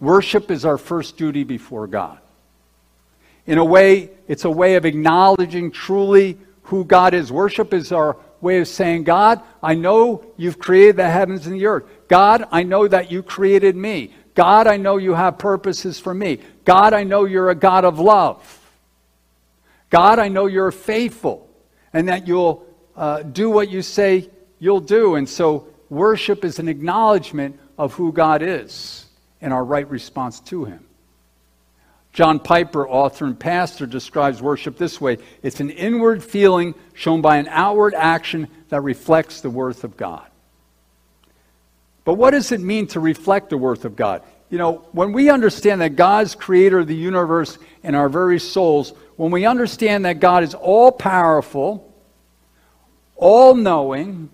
Worship 0.00 0.50
is 0.50 0.64
our 0.64 0.78
first 0.78 1.18
duty 1.18 1.44
before 1.44 1.86
God. 1.86 2.18
In 3.46 3.58
a 3.58 3.64
way, 3.64 4.10
it's 4.26 4.44
a 4.44 4.50
way 4.50 4.76
of 4.76 4.86
acknowledging 4.86 5.70
truly 5.70 6.38
who 6.64 6.84
God 6.84 7.14
is. 7.14 7.30
Worship 7.30 7.74
is 7.74 7.92
our 7.92 8.16
way 8.40 8.58
of 8.60 8.68
saying, 8.68 9.04
God, 9.04 9.42
I 9.62 9.74
know 9.74 10.24
you've 10.38 10.58
created 10.58 10.96
the 10.96 11.10
heavens 11.10 11.46
and 11.46 11.54
the 11.54 11.66
earth. 11.66 11.84
God, 12.08 12.44
I 12.50 12.62
know 12.62 12.88
that 12.88 13.10
you 13.10 13.22
created 13.22 13.76
me. 13.76 14.14
God, 14.34 14.66
I 14.66 14.78
know 14.78 14.96
you 14.96 15.12
have 15.14 15.36
purposes 15.36 16.00
for 16.00 16.14
me. 16.14 16.38
God, 16.64 16.94
I 16.94 17.04
know 17.04 17.24
you're 17.24 17.50
a 17.50 17.54
God 17.54 17.84
of 17.84 17.98
love. 17.98 18.56
God, 19.90 20.18
I 20.18 20.28
know 20.28 20.46
you're 20.46 20.70
faithful 20.70 21.48
and 21.92 22.08
that 22.08 22.26
you'll 22.26 22.64
uh, 22.96 23.22
do 23.22 23.50
what 23.50 23.68
you 23.68 23.82
say 23.82 24.30
you'll 24.58 24.80
do. 24.80 25.16
And 25.16 25.28
so, 25.28 25.66
worship 25.88 26.44
is 26.44 26.58
an 26.58 26.68
acknowledgement 26.68 27.58
of 27.76 27.94
who 27.94 28.12
God 28.12 28.42
is 28.42 29.09
and 29.40 29.52
our 29.52 29.64
right 29.64 29.88
response 29.88 30.40
to 30.40 30.64
Him. 30.64 30.84
John 32.12 32.40
Piper, 32.40 32.88
author 32.88 33.24
and 33.24 33.38
pastor, 33.38 33.86
describes 33.86 34.42
worship 34.42 34.76
this 34.76 35.00
way 35.00 35.18
it's 35.42 35.60
an 35.60 35.70
inward 35.70 36.24
feeling 36.24 36.74
shown 36.94 37.20
by 37.20 37.36
an 37.36 37.48
outward 37.48 37.94
action 37.94 38.48
that 38.68 38.80
reflects 38.80 39.40
the 39.40 39.50
worth 39.50 39.84
of 39.84 39.96
God. 39.96 40.26
But 42.04 42.14
what 42.14 42.30
does 42.30 42.50
it 42.50 42.60
mean 42.60 42.88
to 42.88 43.00
reflect 43.00 43.50
the 43.50 43.58
worth 43.58 43.84
of 43.84 43.94
God? 43.94 44.22
You 44.48 44.58
know, 44.58 44.84
when 44.90 45.12
we 45.12 45.30
understand 45.30 45.80
that 45.80 45.94
God's 45.94 46.34
creator 46.34 46.80
of 46.80 46.88
the 46.88 46.96
universe 46.96 47.56
and 47.84 47.94
our 47.94 48.08
very 48.08 48.40
souls, 48.40 48.92
when 49.16 49.30
we 49.30 49.46
understand 49.46 50.04
that 50.04 50.18
God 50.18 50.42
is 50.42 50.54
all 50.54 50.90
powerful, 50.90 51.94
all 53.14 53.54
knowing, 53.54 54.30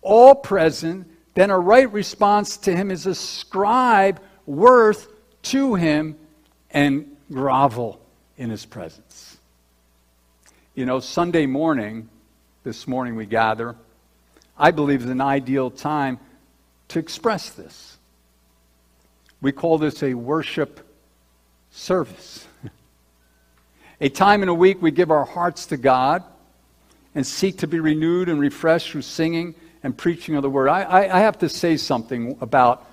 all 0.00 0.34
present, 0.34 1.06
then 1.38 1.50
a 1.50 1.58
right 1.58 1.92
response 1.92 2.56
to 2.56 2.74
Him 2.74 2.90
is 2.90 3.06
ascribe 3.06 4.20
worth 4.44 5.06
to 5.42 5.76
Him 5.76 6.16
and 6.72 7.16
grovel 7.30 8.00
in 8.36 8.50
His 8.50 8.66
presence. 8.66 9.36
You 10.74 10.84
know, 10.84 10.98
Sunday 10.98 11.46
morning, 11.46 12.08
this 12.64 12.88
morning 12.88 13.14
we 13.14 13.24
gather, 13.24 13.76
I 14.58 14.72
believe 14.72 15.04
is 15.04 15.10
an 15.10 15.20
ideal 15.20 15.70
time 15.70 16.18
to 16.88 16.98
express 16.98 17.50
this. 17.50 17.98
We 19.40 19.52
call 19.52 19.78
this 19.78 20.02
a 20.02 20.14
worship 20.14 20.84
service. 21.70 22.48
a 24.00 24.08
time 24.08 24.42
in 24.42 24.48
a 24.48 24.54
week 24.54 24.82
we 24.82 24.90
give 24.90 25.12
our 25.12 25.24
hearts 25.24 25.66
to 25.66 25.76
God 25.76 26.24
and 27.14 27.24
seek 27.24 27.58
to 27.58 27.68
be 27.68 27.78
renewed 27.78 28.28
and 28.28 28.40
refreshed 28.40 28.90
through 28.90 29.02
singing 29.02 29.54
and 29.82 29.96
preaching 29.96 30.34
of 30.36 30.42
the 30.42 30.50
word. 30.50 30.68
I, 30.68 30.82
I, 30.82 31.18
I 31.18 31.20
have 31.20 31.38
to 31.38 31.48
say 31.48 31.76
something 31.76 32.36
about 32.40 32.86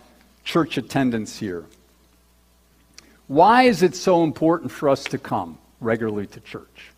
church 0.44 0.77
attendance 0.77 1.38
here. 1.38 1.65
Why 3.27 3.63
is 3.63 3.82
it 3.82 3.96
so 3.96 4.24
important 4.24 4.72
for 4.72 4.89
us 4.89 5.04
to 5.06 5.18
come 5.18 5.58
regularly 5.82 6.27
to 6.27 6.39
church? 6.39 6.92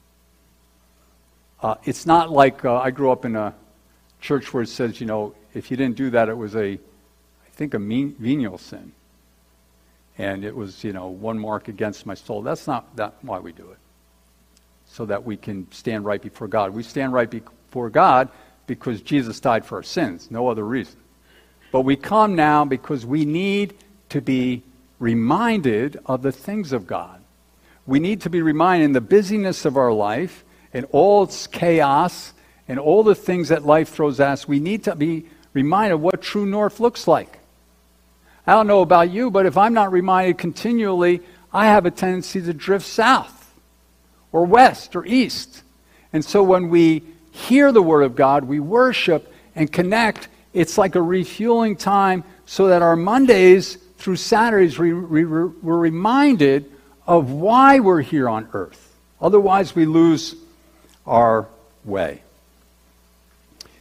Uh, 1.61 1.75
it's 1.85 2.05
not 2.05 2.31
like 2.31 2.65
uh, 2.65 2.75
I 2.77 2.91
grew 2.91 3.11
up 3.11 3.25
in 3.25 3.35
a 3.35 3.55
church 4.19 4.53
where 4.53 4.63
it 4.63 4.67
says, 4.67 4.99
you 4.99 5.07
know, 5.07 5.33
if 5.53 5.71
you 5.71 5.77
didn't 5.77 5.95
do 5.95 6.09
that, 6.11 6.29
it 6.29 6.37
was 6.37 6.55
a, 6.55 6.73
I 6.73 7.49
think, 7.53 7.73
a 7.73 7.79
mean, 7.79 8.15
venial 8.19 8.57
sin. 8.57 8.91
And 10.17 10.43
it 10.43 10.55
was, 10.55 10.83
you 10.83 10.93
know, 10.93 11.07
one 11.07 11.39
mark 11.39 11.67
against 11.67 12.05
my 12.05 12.15
soul. 12.15 12.41
That's 12.41 12.67
not 12.67 12.95
that 12.97 13.15
why 13.21 13.39
we 13.39 13.53
do 13.53 13.71
it. 13.71 13.77
So 14.87 15.05
that 15.05 15.23
we 15.23 15.37
can 15.37 15.71
stand 15.71 16.05
right 16.05 16.21
before 16.21 16.47
God. 16.47 16.73
We 16.73 16.83
stand 16.83 17.13
right 17.13 17.29
before 17.29 17.89
God 17.89 18.29
because 18.67 19.01
Jesus 19.01 19.39
died 19.39 19.65
for 19.65 19.77
our 19.77 19.83
sins, 19.83 20.29
no 20.29 20.49
other 20.49 20.63
reason. 20.63 20.97
But 21.71 21.81
we 21.81 21.95
come 21.95 22.35
now 22.35 22.65
because 22.65 23.05
we 23.05 23.25
need 23.25 23.73
to 24.09 24.21
be 24.21 24.63
reminded 24.99 25.99
of 26.05 26.21
the 26.21 26.31
things 26.31 26.71
of 26.73 26.85
God. 26.87 27.21
We 27.85 27.99
need 27.99 28.21
to 28.21 28.29
be 28.29 28.41
reminded 28.41 28.85
in 28.85 28.93
the 28.93 29.01
busyness 29.01 29.65
of 29.65 29.77
our 29.77 29.91
life 29.91 30.43
and 30.73 30.85
all 30.91 31.23
its 31.23 31.47
chaos 31.47 32.33
and 32.67 32.79
all 32.79 33.03
the 33.03 33.15
things 33.15 33.49
that 33.49 33.65
life 33.65 33.89
throws 33.89 34.19
at 34.19 34.29
us, 34.29 34.47
we 34.47 34.59
need 34.59 34.83
to 34.83 34.95
be 34.95 35.25
reminded 35.53 35.95
of 35.95 36.01
what 36.01 36.21
true 36.21 36.45
north 36.45 36.79
looks 36.79 37.07
like. 37.07 37.39
I 38.45 38.53
don't 38.53 38.67
know 38.67 38.81
about 38.81 39.09
you, 39.09 39.31
but 39.31 39.45
if 39.45 39.57
I'm 39.57 39.73
not 39.73 39.91
reminded 39.91 40.37
continually, 40.37 41.21
I 41.53 41.67
have 41.67 41.85
a 41.85 41.91
tendency 41.91 42.41
to 42.41 42.53
drift 42.53 42.85
south 42.85 43.53
or 44.31 44.45
west 44.45 44.95
or 44.95 45.05
east. 45.05 45.63
And 46.11 46.23
so 46.23 46.43
when 46.43 46.69
we 46.69 47.03
hear 47.37 47.71
the 47.71 47.81
Word 47.81 48.03
of 48.03 48.15
God, 48.15 48.45
we 48.45 48.59
worship 48.59 49.33
and 49.55 49.71
connect, 49.71 50.27
it's 50.53 50.77
like 50.77 50.95
a 50.95 51.01
refueling 51.01 51.75
time 51.75 52.23
so 52.45 52.67
that 52.67 52.81
our 52.81 52.95
Mondays 52.95 53.77
through 53.97 54.15
Saturdays, 54.15 54.77
we, 54.77 54.93
we, 54.93 55.25
we're 55.25 55.77
reminded 55.77 56.71
of 57.05 57.31
why 57.31 57.79
we're 57.79 58.01
here 58.01 58.29
on 58.29 58.47
earth. 58.53 58.95
Otherwise, 59.19 59.75
we 59.75 59.85
lose 59.85 60.35
our 61.05 61.47
way. 61.83 62.21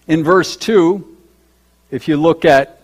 In 0.06 0.24
verse 0.24 0.56
2, 0.56 1.16
if 1.90 2.08
you 2.08 2.16
look 2.16 2.44
at 2.44 2.80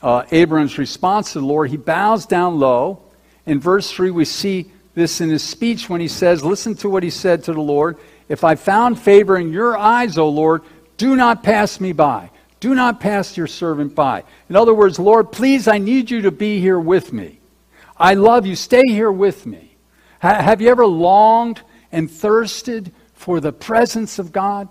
uh, 0.00 0.24
Abram's 0.32 0.78
response 0.78 1.32
to 1.32 1.40
the 1.40 1.46
Lord, 1.46 1.70
he 1.70 1.76
bows 1.76 2.26
down 2.26 2.58
low. 2.58 3.02
In 3.46 3.60
verse 3.60 3.90
3, 3.90 4.10
we 4.10 4.24
see 4.24 4.70
this 4.94 5.20
in 5.20 5.30
his 5.30 5.42
speech 5.42 5.88
when 5.88 6.00
he 6.00 6.08
says, 6.08 6.44
Listen 6.44 6.74
to 6.76 6.88
what 6.88 7.02
he 7.02 7.10
said 7.10 7.44
to 7.44 7.52
the 7.52 7.60
Lord. 7.60 7.98
If 8.28 8.44
I 8.44 8.54
found 8.54 8.98
favor 8.98 9.36
in 9.36 9.52
your 9.52 9.76
eyes, 9.76 10.18
O 10.18 10.28
Lord, 10.28 10.62
do 10.96 11.16
not 11.16 11.42
pass 11.42 11.80
me 11.80 11.92
by. 11.92 12.30
Do 12.60 12.74
not 12.74 13.00
pass 13.00 13.36
your 13.36 13.48
servant 13.48 13.94
by. 13.94 14.22
In 14.48 14.54
other 14.54 14.72
words, 14.72 14.98
Lord, 14.98 15.32
please, 15.32 15.66
I 15.66 15.78
need 15.78 16.10
you 16.10 16.22
to 16.22 16.30
be 16.30 16.60
here 16.60 16.78
with 16.78 17.12
me. 17.12 17.40
I 17.96 18.14
love 18.14 18.46
you. 18.46 18.54
Stay 18.54 18.84
here 18.86 19.10
with 19.10 19.46
me. 19.46 19.74
Ha- 20.20 20.40
have 20.40 20.60
you 20.60 20.68
ever 20.68 20.86
longed 20.86 21.60
and 21.90 22.10
thirsted 22.10 22.92
for 23.14 23.40
the 23.40 23.52
presence 23.52 24.18
of 24.18 24.32
God? 24.32 24.68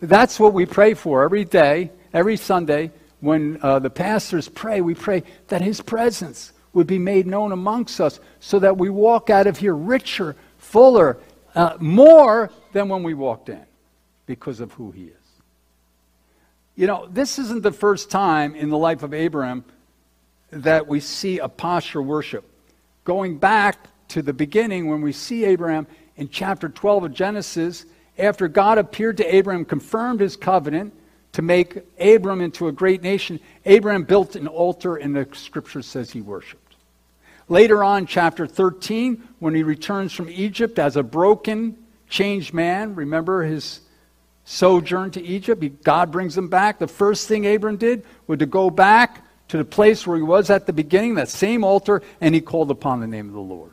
That's 0.00 0.38
what 0.38 0.52
we 0.52 0.66
pray 0.66 0.94
for 0.94 1.22
every 1.22 1.44
day, 1.44 1.90
every 2.12 2.36
Sunday. 2.36 2.90
When 3.20 3.58
uh, 3.62 3.78
the 3.78 3.90
pastors 3.90 4.48
pray, 4.48 4.80
we 4.80 4.94
pray 4.94 5.22
that 5.48 5.62
His 5.62 5.80
presence 5.80 6.52
would 6.72 6.86
be 6.86 6.98
made 6.98 7.26
known 7.26 7.52
amongst 7.52 8.00
us 8.00 8.20
so 8.38 8.58
that 8.58 8.76
we 8.76 8.88
walk 8.88 9.30
out 9.30 9.46
of 9.46 9.58
here 9.58 9.74
richer, 9.74 10.36
fuller, 10.58 11.18
uh, 11.54 11.76
more 11.80 12.50
than 12.72 12.88
when 12.88 13.02
we 13.02 13.14
walked 13.14 13.48
in 13.48 13.64
because 14.26 14.60
of 14.60 14.72
who 14.72 14.90
He 14.90 15.04
is. 15.04 15.14
You 16.76 16.86
know, 16.86 17.08
this 17.10 17.38
isn't 17.38 17.62
the 17.62 17.72
first 17.72 18.10
time 18.10 18.54
in 18.54 18.70
the 18.70 18.78
life 18.78 19.02
of 19.02 19.12
Abraham 19.12 19.64
that 20.50 20.86
we 20.86 21.00
see 21.00 21.38
a 21.38 21.48
posture 21.48 22.02
worship. 22.02 22.44
Going 23.04 23.38
back 23.38 23.78
to 24.08 24.22
the 24.22 24.32
beginning, 24.32 24.88
when 24.88 25.00
we 25.00 25.12
see 25.12 25.44
Abraham 25.44 25.86
in 26.16 26.28
chapter 26.28 26.68
12 26.68 27.04
of 27.04 27.14
Genesis, 27.14 27.86
after 28.18 28.48
God 28.48 28.78
appeared 28.78 29.16
to 29.18 29.34
Abraham, 29.34 29.64
confirmed 29.64 30.20
his 30.20 30.36
covenant 30.36 30.94
to 31.32 31.42
make 31.42 31.78
Abram 31.98 32.40
into 32.40 32.68
a 32.68 32.72
great 32.72 33.02
nation, 33.02 33.40
Abraham 33.64 34.02
built 34.02 34.34
an 34.34 34.48
altar, 34.48 34.96
and 34.96 35.14
the 35.14 35.28
scripture 35.32 35.82
says 35.82 36.10
he 36.10 36.20
worshiped. 36.20 36.69
Later 37.50 37.82
on, 37.82 38.06
chapter 38.06 38.46
13, 38.46 39.28
when 39.40 39.56
he 39.56 39.64
returns 39.64 40.12
from 40.12 40.30
Egypt 40.30 40.78
as 40.78 40.96
a 40.96 41.02
broken, 41.02 41.76
changed 42.08 42.54
man, 42.54 42.94
remember 42.94 43.42
his 43.42 43.80
sojourn 44.44 45.10
to 45.10 45.22
Egypt. 45.22 45.82
God 45.82 46.12
brings 46.12 46.38
him 46.38 46.48
back. 46.48 46.78
The 46.78 46.86
first 46.86 47.26
thing 47.26 47.52
Abram 47.52 47.76
did 47.76 48.04
was 48.28 48.38
to 48.38 48.46
go 48.46 48.70
back 48.70 49.26
to 49.48 49.56
the 49.56 49.64
place 49.64 50.06
where 50.06 50.16
he 50.16 50.22
was 50.22 50.48
at 50.48 50.66
the 50.66 50.72
beginning, 50.72 51.16
that 51.16 51.28
same 51.28 51.64
altar, 51.64 52.02
and 52.20 52.36
he 52.36 52.40
called 52.40 52.70
upon 52.70 53.00
the 53.00 53.08
name 53.08 53.26
of 53.26 53.34
the 53.34 53.40
Lord. 53.40 53.72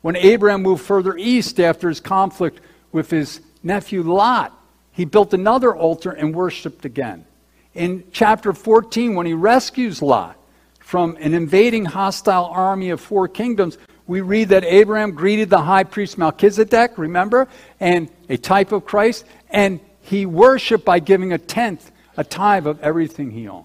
When 0.00 0.14
Abraham 0.14 0.62
moved 0.62 0.84
further 0.84 1.16
east 1.16 1.58
after 1.58 1.88
his 1.88 1.98
conflict 1.98 2.60
with 2.92 3.10
his 3.10 3.40
nephew 3.64 4.04
Lot, 4.04 4.56
he 4.92 5.04
built 5.04 5.34
another 5.34 5.74
altar 5.74 6.12
and 6.12 6.32
worshiped 6.32 6.84
again. 6.84 7.26
In 7.74 8.04
chapter 8.12 8.52
14, 8.52 9.16
when 9.16 9.26
he 9.26 9.34
rescues 9.34 10.00
Lot 10.00 10.36
from 10.84 11.16
an 11.18 11.32
invading 11.32 11.86
hostile 11.86 12.44
army 12.44 12.90
of 12.90 13.00
four 13.00 13.26
kingdoms, 13.26 13.78
we 14.06 14.20
read 14.20 14.50
that 14.50 14.64
Abraham 14.64 15.12
greeted 15.12 15.48
the 15.48 15.62
high 15.62 15.84
priest 15.84 16.18
Melchizedek, 16.18 16.98
remember, 16.98 17.48
and 17.80 18.10
a 18.28 18.36
type 18.36 18.70
of 18.70 18.84
Christ, 18.84 19.24
and 19.48 19.80
he 20.02 20.26
worshiped 20.26 20.84
by 20.84 20.98
giving 20.98 21.32
a 21.32 21.38
tenth, 21.38 21.90
a 22.18 22.22
tithe 22.22 22.66
of 22.66 22.78
everything 22.82 23.30
he 23.30 23.48
owned. 23.48 23.64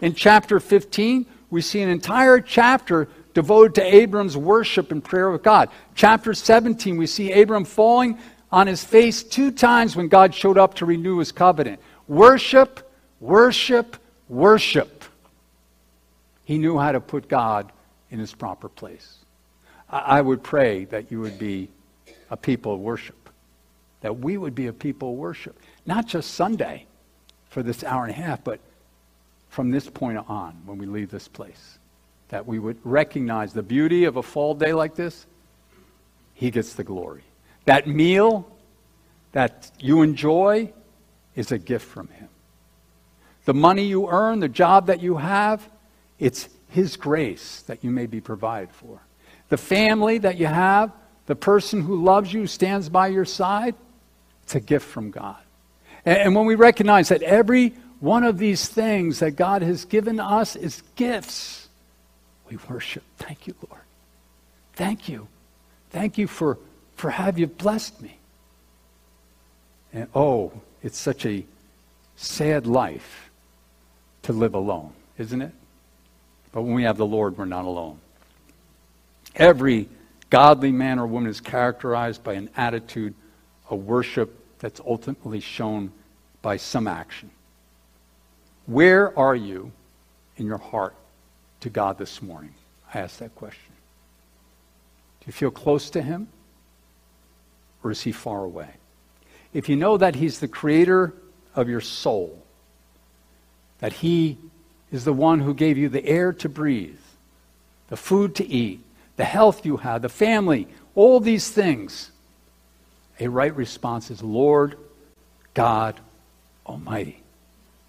In 0.00 0.14
chapter 0.14 0.58
15, 0.58 1.26
we 1.50 1.60
see 1.60 1.80
an 1.80 1.88
entire 1.88 2.40
chapter 2.40 3.06
devoted 3.32 3.76
to 3.76 3.94
Abram's 3.94 4.36
worship 4.36 4.90
and 4.90 5.02
prayer 5.02 5.30
with 5.30 5.44
God. 5.44 5.68
Chapter 5.94 6.34
17, 6.34 6.96
we 6.96 7.06
see 7.06 7.40
Abram 7.40 7.64
falling 7.64 8.18
on 8.50 8.66
his 8.66 8.82
face 8.82 9.22
two 9.22 9.52
times 9.52 9.94
when 9.94 10.08
God 10.08 10.34
showed 10.34 10.58
up 10.58 10.74
to 10.74 10.86
renew 10.86 11.18
his 11.18 11.30
covenant. 11.30 11.80
Worship, 12.08 12.92
worship, 13.20 13.96
worship. 14.28 14.95
He 16.46 16.58
knew 16.58 16.78
how 16.78 16.92
to 16.92 17.00
put 17.00 17.28
God 17.28 17.72
in 18.10 18.20
his 18.20 18.32
proper 18.32 18.68
place. 18.68 19.18
I 19.90 20.20
would 20.20 20.42
pray 20.42 20.84
that 20.86 21.10
you 21.10 21.20
would 21.20 21.38
be 21.38 21.68
a 22.30 22.36
people 22.36 22.74
of 22.74 22.80
worship, 22.80 23.28
that 24.00 24.18
we 24.18 24.36
would 24.36 24.54
be 24.54 24.68
a 24.68 24.72
people 24.72 25.10
of 25.10 25.16
worship, 25.16 25.58
not 25.84 26.06
just 26.06 26.34
Sunday 26.34 26.86
for 27.48 27.64
this 27.64 27.82
hour 27.82 28.04
and 28.04 28.12
a 28.12 28.16
half, 28.16 28.44
but 28.44 28.60
from 29.48 29.70
this 29.70 29.90
point 29.90 30.18
on 30.28 30.54
when 30.66 30.78
we 30.78 30.86
leave 30.86 31.10
this 31.10 31.26
place, 31.26 31.78
that 32.28 32.46
we 32.46 32.60
would 32.60 32.78
recognize 32.84 33.52
the 33.52 33.62
beauty 33.62 34.04
of 34.04 34.16
a 34.16 34.22
fall 34.22 34.54
day 34.54 34.72
like 34.72 34.94
this. 34.94 35.26
He 36.34 36.52
gets 36.52 36.74
the 36.74 36.84
glory. 36.84 37.24
That 37.64 37.88
meal 37.88 38.48
that 39.32 39.72
you 39.80 40.02
enjoy 40.02 40.72
is 41.34 41.50
a 41.50 41.58
gift 41.58 41.86
from 41.86 42.06
Him. 42.08 42.28
The 43.46 43.54
money 43.54 43.84
you 43.84 44.08
earn, 44.08 44.38
the 44.38 44.48
job 44.48 44.86
that 44.86 45.00
you 45.00 45.16
have, 45.16 45.68
it's 46.18 46.48
His 46.68 46.96
grace 46.96 47.62
that 47.62 47.84
you 47.84 47.90
may 47.90 48.06
be 48.06 48.20
provided 48.20 48.70
for. 48.70 49.00
The 49.48 49.56
family 49.56 50.18
that 50.18 50.38
you 50.38 50.46
have, 50.46 50.92
the 51.26 51.36
person 51.36 51.82
who 51.82 52.02
loves 52.02 52.32
you, 52.32 52.46
stands 52.46 52.88
by 52.88 53.08
your 53.08 53.24
side, 53.24 53.74
it's 54.42 54.54
a 54.54 54.60
gift 54.60 54.86
from 54.86 55.10
God. 55.10 55.36
And, 56.04 56.36
when 56.36 56.46
we 56.46 56.54
recognize 56.54 57.08
that 57.08 57.22
every 57.22 57.70
one 57.98 58.22
of 58.22 58.38
these 58.38 58.68
things 58.68 59.18
that 59.18 59.32
God 59.32 59.62
has 59.62 59.84
given 59.84 60.20
us 60.20 60.54
is 60.54 60.82
gifts, 60.94 61.68
we 62.48 62.58
worship. 62.68 63.02
Thank 63.18 63.48
you, 63.48 63.54
Lord. 63.68 63.82
Thank 64.74 65.08
you. 65.08 65.26
Thank 65.90 66.16
you 66.16 66.28
for, 66.28 66.58
for 66.94 67.10
have 67.10 67.38
you 67.38 67.48
blessed 67.48 68.00
me. 68.00 68.18
And 69.92 70.08
oh, 70.14 70.52
it's 70.82 70.98
such 70.98 71.26
a 71.26 71.44
sad 72.16 72.66
life 72.66 73.30
to 74.22 74.32
live 74.32 74.54
alone, 74.54 74.92
isn't 75.18 75.42
it? 75.42 75.52
But 76.56 76.62
when 76.62 76.72
we 76.72 76.84
have 76.84 76.96
the 76.96 77.04
Lord, 77.04 77.36
we're 77.36 77.44
not 77.44 77.66
alone. 77.66 77.98
Every 79.34 79.90
godly 80.30 80.72
man 80.72 80.98
or 80.98 81.06
woman 81.06 81.28
is 81.28 81.38
characterized 81.38 82.24
by 82.24 82.32
an 82.32 82.48
attitude 82.56 83.12
of 83.68 83.80
worship 83.80 84.42
that's 84.58 84.80
ultimately 84.80 85.40
shown 85.40 85.92
by 86.40 86.56
some 86.56 86.88
action. 86.88 87.30
Where 88.64 89.16
are 89.18 89.36
you 89.36 89.70
in 90.38 90.46
your 90.46 90.56
heart 90.56 90.94
to 91.60 91.68
God 91.68 91.98
this 91.98 92.22
morning? 92.22 92.54
I 92.94 93.00
ask 93.00 93.18
that 93.18 93.34
question. 93.34 93.74
Do 95.20 95.26
you 95.26 95.34
feel 95.34 95.50
close 95.50 95.90
to 95.90 96.00
Him? 96.00 96.26
Or 97.84 97.90
is 97.90 98.00
He 98.00 98.12
far 98.12 98.42
away? 98.42 98.70
If 99.52 99.68
you 99.68 99.76
know 99.76 99.98
that 99.98 100.14
He's 100.14 100.40
the 100.40 100.48
creator 100.48 101.12
of 101.54 101.68
your 101.68 101.82
soul, 101.82 102.42
that 103.80 103.92
He 103.92 104.38
is 104.92 105.04
the 105.04 105.12
one 105.12 105.40
who 105.40 105.54
gave 105.54 105.76
you 105.76 105.88
the 105.88 106.04
air 106.06 106.32
to 106.32 106.48
breathe, 106.48 106.98
the 107.88 107.96
food 107.96 108.34
to 108.36 108.46
eat, 108.46 108.80
the 109.16 109.24
health 109.24 109.66
you 109.66 109.78
have, 109.78 110.02
the 110.02 110.08
family, 110.08 110.68
all 110.94 111.20
these 111.20 111.50
things, 111.50 112.10
a 113.18 113.28
right 113.28 113.54
response 113.54 114.10
is 114.10 114.22
Lord 114.22 114.76
God 115.54 115.98
Almighty, 116.66 117.22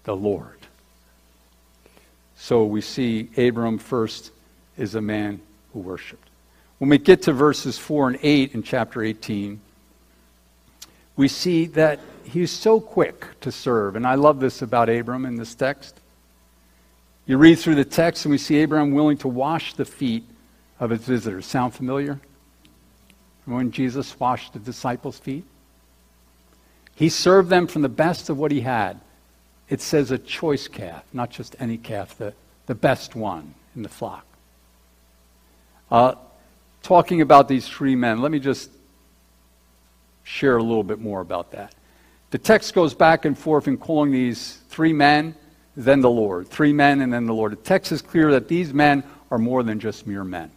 the 0.04 0.16
Lord. 0.16 0.58
So 2.36 2.64
we 2.64 2.80
see 2.80 3.28
Abram 3.36 3.78
first 3.78 4.30
is 4.76 4.94
a 4.94 5.00
man 5.00 5.40
who 5.72 5.80
worshiped. 5.80 6.28
When 6.78 6.88
we 6.88 6.98
get 6.98 7.22
to 7.22 7.32
verses 7.32 7.76
4 7.76 8.08
and 8.08 8.18
8 8.22 8.54
in 8.54 8.62
chapter 8.62 9.02
18, 9.02 9.60
we 11.16 11.26
see 11.26 11.66
that 11.66 11.98
he's 12.24 12.52
so 12.52 12.80
quick 12.80 13.26
to 13.40 13.50
serve. 13.50 13.96
And 13.96 14.06
I 14.06 14.14
love 14.14 14.38
this 14.38 14.62
about 14.62 14.88
Abram 14.88 15.26
in 15.26 15.36
this 15.36 15.54
text. 15.54 15.98
You 17.28 17.36
read 17.36 17.58
through 17.58 17.74
the 17.74 17.84
text 17.84 18.24
and 18.24 18.32
we 18.32 18.38
see 18.38 18.56
Abraham 18.56 18.92
willing 18.92 19.18
to 19.18 19.28
wash 19.28 19.74
the 19.74 19.84
feet 19.84 20.24
of 20.80 20.88
his 20.88 21.02
visitors. 21.02 21.44
Sound 21.44 21.74
familiar? 21.74 22.18
When 23.44 23.70
Jesus 23.70 24.18
washed 24.18 24.54
the 24.54 24.58
disciples' 24.58 25.18
feet? 25.18 25.44
He 26.94 27.10
served 27.10 27.50
them 27.50 27.66
from 27.66 27.82
the 27.82 27.88
best 27.90 28.30
of 28.30 28.38
what 28.38 28.50
he 28.50 28.62
had. 28.62 28.98
It 29.68 29.82
says 29.82 30.10
a 30.10 30.16
choice 30.16 30.68
calf, 30.68 31.04
not 31.12 31.28
just 31.28 31.54
any 31.60 31.76
calf, 31.76 32.16
the, 32.16 32.32
the 32.64 32.74
best 32.74 33.14
one 33.14 33.54
in 33.76 33.82
the 33.82 33.90
flock. 33.90 34.24
Uh, 35.90 36.14
talking 36.82 37.20
about 37.20 37.46
these 37.46 37.68
three 37.68 37.94
men, 37.94 38.22
let 38.22 38.32
me 38.32 38.38
just 38.38 38.70
share 40.24 40.56
a 40.56 40.62
little 40.62 40.82
bit 40.82 40.98
more 40.98 41.20
about 41.20 41.52
that. 41.52 41.74
The 42.30 42.38
text 42.38 42.72
goes 42.72 42.94
back 42.94 43.26
and 43.26 43.38
forth 43.38 43.68
in 43.68 43.76
calling 43.76 44.12
these 44.12 44.60
three 44.70 44.94
men, 44.94 45.34
then 45.78 46.00
the 46.00 46.10
Lord. 46.10 46.48
Three 46.48 46.72
men 46.72 47.00
and 47.00 47.12
then 47.12 47.26
the 47.26 47.32
Lord. 47.32 47.52
The 47.52 47.56
text 47.56 47.92
is 47.92 48.02
clear 48.02 48.32
that 48.32 48.48
these 48.48 48.74
men 48.74 49.04
are 49.30 49.38
more 49.38 49.62
than 49.62 49.78
just 49.78 50.06
mere 50.06 50.24
men. 50.24 50.50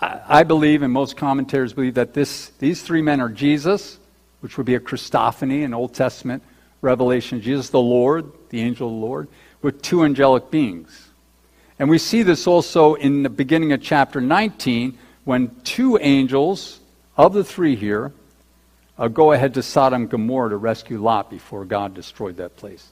I, 0.00 0.44
believe, 0.44 0.80
and 0.80 0.90
most 0.90 1.18
commentators 1.18 1.74
believe, 1.74 1.94
that 1.94 2.14
this, 2.14 2.48
these 2.58 2.80
three 2.80 3.02
men 3.02 3.20
are 3.20 3.28
Jesus, 3.28 3.98
which 4.40 4.56
would 4.56 4.64
be 4.64 4.74
a 4.74 4.80
Christophany, 4.80 5.62
an 5.62 5.74
Old 5.74 5.92
Testament 5.92 6.42
revelation. 6.80 7.42
Jesus, 7.42 7.68
the 7.68 7.78
Lord, 7.78 8.32
the 8.48 8.62
angel 8.62 8.88
of 8.88 8.94
the 8.94 9.06
Lord, 9.06 9.28
with 9.60 9.82
two 9.82 10.02
angelic 10.02 10.50
beings. 10.50 11.10
And 11.78 11.90
we 11.90 11.98
see 11.98 12.22
this 12.22 12.46
also 12.46 12.94
in 12.94 13.22
the 13.22 13.28
beginning 13.28 13.72
of 13.72 13.82
chapter 13.82 14.22
19 14.22 14.96
when 15.24 15.54
two 15.64 15.98
angels 16.00 16.80
of 17.18 17.34
the 17.34 17.44
three 17.44 17.76
here 17.76 18.12
uh, 18.96 19.08
go 19.08 19.32
ahead 19.32 19.52
to 19.54 19.62
Sodom 19.62 20.02
and 20.02 20.10
Gomorrah 20.10 20.50
to 20.50 20.56
rescue 20.56 20.98
Lot 20.98 21.28
before 21.28 21.66
God 21.66 21.92
destroyed 21.92 22.38
that 22.38 22.56
place. 22.56 22.88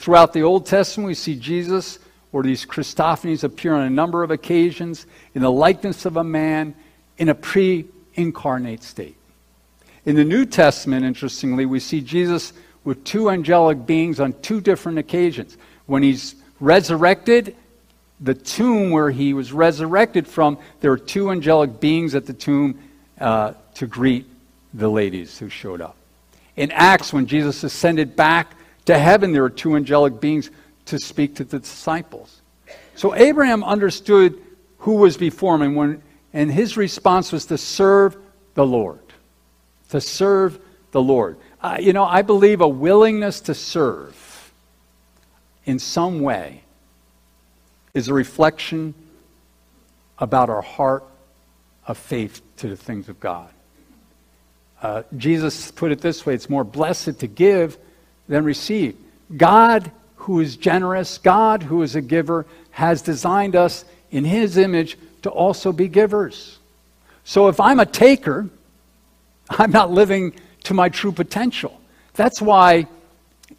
Throughout 0.00 0.32
the 0.32 0.44
Old 0.44 0.64
Testament, 0.64 1.08
we 1.08 1.14
see 1.14 1.36
Jesus 1.36 1.98
or 2.32 2.42
these 2.42 2.64
Christophanies 2.64 3.44
appear 3.44 3.74
on 3.74 3.82
a 3.82 3.90
number 3.90 4.22
of 4.22 4.30
occasions 4.30 5.04
in 5.34 5.42
the 5.42 5.52
likeness 5.52 6.06
of 6.06 6.16
a 6.16 6.24
man 6.24 6.74
in 7.18 7.28
a 7.28 7.34
pre 7.34 7.84
incarnate 8.14 8.82
state. 8.82 9.18
In 10.06 10.16
the 10.16 10.24
New 10.24 10.46
Testament, 10.46 11.04
interestingly, 11.04 11.66
we 11.66 11.80
see 11.80 12.00
Jesus 12.00 12.54
with 12.82 13.04
two 13.04 13.28
angelic 13.28 13.84
beings 13.84 14.20
on 14.20 14.32
two 14.40 14.62
different 14.62 14.96
occasions. 14.96 15.58
When 15.84 16.02
he's 16.02 16.34
resurrected, 16.60 17.54
the 18.20 18.32
tomb 18.32 18.92
where 18.92 19.10
he 19.10 19.34
was 19.34 19.52
resurrected 19.52 20.26
from, 20.26 20.56
there 20.80 20.92
were 20.92 20.96
two 20.96 21.30
angelic 21.30 21.78
beings 21.78 22.14
at 22.14 22.24
the 22.24 22.32
tomb 22.32 22.78
uh, 23.20 23.52
to 23.74 23.86
greet 23.86 24.24
the 24.72 24.88
ladies 24.88 25.36
who 25.38 25.50
showed 25.50 25.82
up. 25.82 25.96
In 26.56 26.70
Acts, 26.70 27.12
when 27.12 27.26
Jesus 27.26 27.62
ascended 27.64 28.16
back 28.16 28.54
to 28.90 28.98
heaven, 28.98 29.32
there 29.32 29.42
were 29.42 29.50
two 29.50 29.76
angelic 29.76 30.20
beings 30.20 30.50
to 30.86 30.98
speak 30.98 31.36
to 31.36 31.44
the 31.44 31.60
disciples. 31.60 32.42
So 32.96 33.14
Abraham 33.14 33.62
understood 33.64 34.40
who 34.78 34.94
was 34.94 35.16
before 35.16 35.54
him, 35.54 35.62
and, 35.62 35.76
when, 35.76 36.02
and 36.32 36.50
his 36.50 36.76
response 36.76 37.32
was 37.32 37.46
to 37.46 37.58
serve 37.58 38.16
the 38.54 38.66
Lord. 38.66 39.00
To 39.90 40.00
serve 40.00 40.58
the 40.90 41.00
Lord. 41.00 41.36
Uh, 41.60 41.78
you 41.80 41.92
know, 41.92 42.04
I 42.04 42.22
believe 42.22 42.60
a 42.60 42.68
willingness 42.68 43.40
to 43.42 43.54
serve 43.54 44.52
in 45.64 45.78
some 45.78 46.20
way 46.20 46.62
is 47.94 48.08
a 48.08 48.14
reflection 48.14 48.94
about 50.18 50.50
our 50.50 50.62
heart 50.62 51.04
of 51.86 51.96
faith 51.96 52.40
to 52.56 52.68
the 52.68 52.76
things 52.76 53.08
of 53.08 53.20
God. 53.20 53.50
Uh, 54.82 55.02
Jesus 55.16 55.70
put 55.70 55.92
it 55.92 56.00
this 56.00 56.24
way 56.24 56.34
it's 56.34 56.48
more 56.48 56.64
blessed 56.64 57.20
to 57.20 57.26
give 57.26 57.78
than 58.30 58.44
receive. 58.44 58.96
God 59.36 59.90
who 60.14 60.40
is 60.40 60.56
generous, 60.56 61.18
God, 61.18 61.62
who 61.62 61.82
is 61.82 61.96
a 61.96 62.00
giver, 62.00 62.46
has 62.70 63.02
designed 63.02 63.56
us 63.56 63.84
in 64.10 64.24
His 64.24 64.56
image 64.56 64.96
to 65.22 65.30
also 65.30 65.72
be 65.72 65.88
givers. 65.88 66.58
So 67.24 67.48
if 67.48 67.60
I'm 67.60 67.80
a 67.80 67.86
taker, 67.86 68.48
I'm 69.50 69.72
not 69.72 69.90
living 69.90 70.34
to 70.64 70.74
my 70.74 70.88
true 70.88 71.12
potential. 71.12 71.80
That's 72.14 72.40
why, 72.40 72.86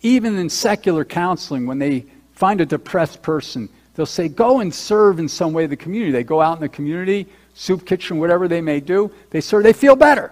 even 0.01 0.37
in 0.37 0.49
secular 0.49 1.03
counseling, 1.03 1.65
when 1.67 1.79
they 1.79 2.05
find 2.33 2.61
a 2.61 2.65
depressed 2.65 3.21
person, 3.21 3.69
they'll 3.95 4.05
say, 4.05 4.29
Go 4.29 4.61
and 4.61 4.73
serve 4.73 5.19
in 5.19 5.27
some 5.27 5.51
way 5.51 5.65
the 5.65 5.75
community. 5.75 6.11
They 6.11 6.23
go 6.23 6.41
out 6.41 6.57
in 6.57 6.61
the 6.61 6.69
community, 6.69 7.27
soup 7.55 7.85
kitchen, 7.85 8.19
whatever 8.19 8.47
they 8.47 8.61
may 8.61 8.79
do, 8.79 9.11
they 9.31 9.41
serve, 9.41 9.63
they 9.63 9.73
feel 9.73 9.95
better. 9.95 10.31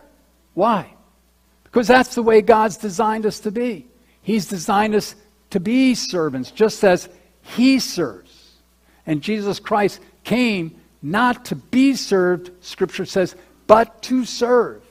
Why? 0.54 0.94
Because 1.64 1.88
that's 1.88 2.16
the 2.16 2.24
way 2.24 2.42
God's 2.42 2.78
designed 2.78 3.26
us 3.26 3.42
to 3.42 3.52
be. 3.52 3.89
He's 4.30 4.46
designed 4.46 4.94
us 4.94 5.16
to 5.50 5.60
be 5.60 5.96
servants, 5.96 6.52
just 6.52 6.84
as 6.84 7.10
he 7.42 7.80
serves. 7.80 8.52
And 9.08 9.24
Jesus 9.24 9.60
Christ 9.60 10.00
came 10.24 10.80
not 11.02 11.46
to 11.46 11.56
be 11.56 11.96
served, 11.96 12.52
Scripture 12.62 13.08
says, 13.08 13.36
but 13.66 14.04
to 14.04 14.26
serve. 14.26 14.84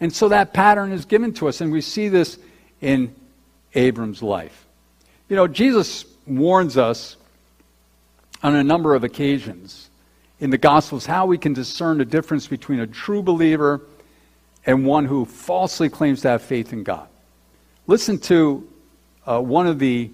And 0.00 0.10
so 0.10 0.30
that 0.30 0.54
pattern 0.54 0.92
is 0.92 1.04
given 1.04 1.34
to 1.34 1.48
us, 1.48 1.60
and 1.60 1.70
we 1.70 1.82
see 1.82 2.08
this 2.08 2.38
in 2.80 3.14
Abram's 3.74 4.22
life. 4.22 4.64
You 5.28 5.36
know, 5.36 5.46
Jesus 5.46 6.06
warns 6.26 6.78
us 6.78 7.18
on 8.42 8.54
a 8.54 8.64
number 8.64 8.94
of 8.94 9.04
occasions 9.04 9.90
in 10.38 10.48
the 10.48 10.56
Gospels 10.56 11.04
how 11.04 11.26
we 11.26 11.36
can 11.36 11.52
discern 11.52 11.98
the 11.98 12.06
difference 12.06 12.46
between 12.46 12.80
a 12.80 12.86
true 12.86 13.22
believer 13.22 13.82
and 14.64 14.86
one 14.86 15.04
who 15.04 15.26
falsely 15.26 15.90
claims 15.90 16.22
to 16.22 16.28
have 16.28 16.40
faith 16.40 16.72
in 16.72 16.82
God. 16.82 17.08
Listen 17.86 18.18
to 18.20 18.69
uh, 19.30 19.40
one 19.40 19.68
of 19.68 19.78
the 19.78 20.10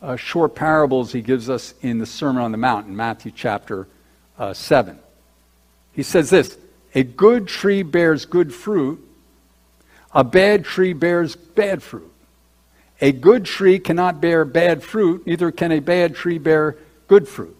uh, 0.00 0.14
short 0.16 0.54
parables 0.54 1.12
he 1.12 1.20
gives 1.20 1.50
us 1.50 1.74
in 1.82 1.98
the 1.98 2.06
Sermon 2.06 2.42
on 2.42 2.52
the 2.52 2.58
Mount 2.58 2.86
in 2.86 2.94
Matthew 2.94 3.32
chapter 3.34 3.88
uh, 4.38 4.54
7. 4.54 4.98
He 5.92 6.04
says 6.04 6.30
this 6.30 6.56
A 6.94 7.02
good 7.02 7.48
tree 7.48 7.82
bears 7.82 8.26
good 8.26 8.54
fruit, 8.54 9.04
a 10.12 10.22
bad 10.22 10.64
tree 10.64 10.92
bears 10.92 11.34
bad 11.34 11.82
fruit. 11.82 12.10
A 13.00 13.10
good 13.10 13.44
tree 13.44 13.80
cannot 13.80 14.20
bear 14.20 14.44
bad 14.44 14.84
fruit, 14.84 15.26
neither 15.26 15.50
can 15.50 15.72
a 15.72 15.80
bad 15.80 16.14
tree 16.14 16.38
bear 16.38 16.76
good 17.08 17.26
fruit. 17.26 17.56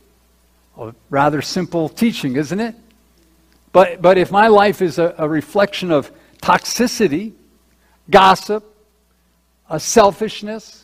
A 0.79 0.95
rather 1.11 1.43
simple 1.43 1.89
teaching, 1.89 2.37
isn't 2.37 2.61
it? 2.61 2.77
But, 3.73 4.01
but 4.01 4.17
if 4.17 4.31
my 4.31 4.47
life 4.47 4.81
is 4.81 4.99
a, 4.99 5.13
a 5.19 5.29
reflection 5.29 5.91
of 5.91 6.13
toxicity, 6.41 7.33
gossip, 8.09 8.65
selfishness, 9.79 10.84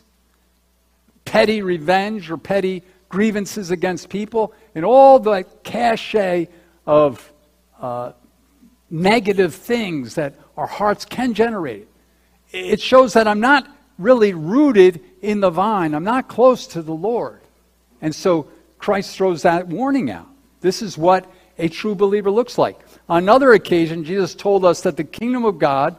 petty 1.31 1.61
revenge 1.61 2.29
or 2.29 2.35
petty 2.35 2.83
grievances 3.07 3.71
against 3.71 4.09
people, 4.09 4.53
and 4.75 4.83
all 4.83 5.17
the 5.17 5.45
cachet 5.63 6.49
of 6.85 7.31
uh, 7.79 8.11
negative 8.89 9.55
things 9.55 10.15
that 10.15 10.35
our 10.57 10.67
hearts 10.67 11.05
can 11.05 11.33
generate. 11.33 11.87
It 12.51 12.81
shows 12.81 13.13
that 13.13 13.29
I'm 13.29 13.39
not 13.39 13.65
really 13.97 14.33
rooted 14.33 14.99
in 15.21 15.39
the 15.39 15.49
vine. 15.49 15.93
I'm 15.93 16.03
not 16.03 16.27
close 16.27 16.67
to 16.67 16.81
the 16.81 16.91
Lord. 16.91 17.39
And 18.01 18.13
so 18.13 18.49
Christ 18.77 19.15
throws 19.15 19.43
that 19.43 19.67
warning 19.67 20.11
out. 20.11 20.27
This 20.59 20.81
is 20.81 20.97
what 20.97 21.31
a 21.57 21.69
true 21.69 21.95
believer 21.95 22.29
looks 22.29 22.57
like. 22.57 22.77
On 23.07 23.23
another 23.23 23.53
occasion, 23.53 24.03
Jesus 24.03 24.35
told 24.35 24.65
us 24.65 24.81
that 24.81 24.97
the 24.97 25.05
kingdom 25.05 25.45
of 25.45 25.59
God 25.59 25.95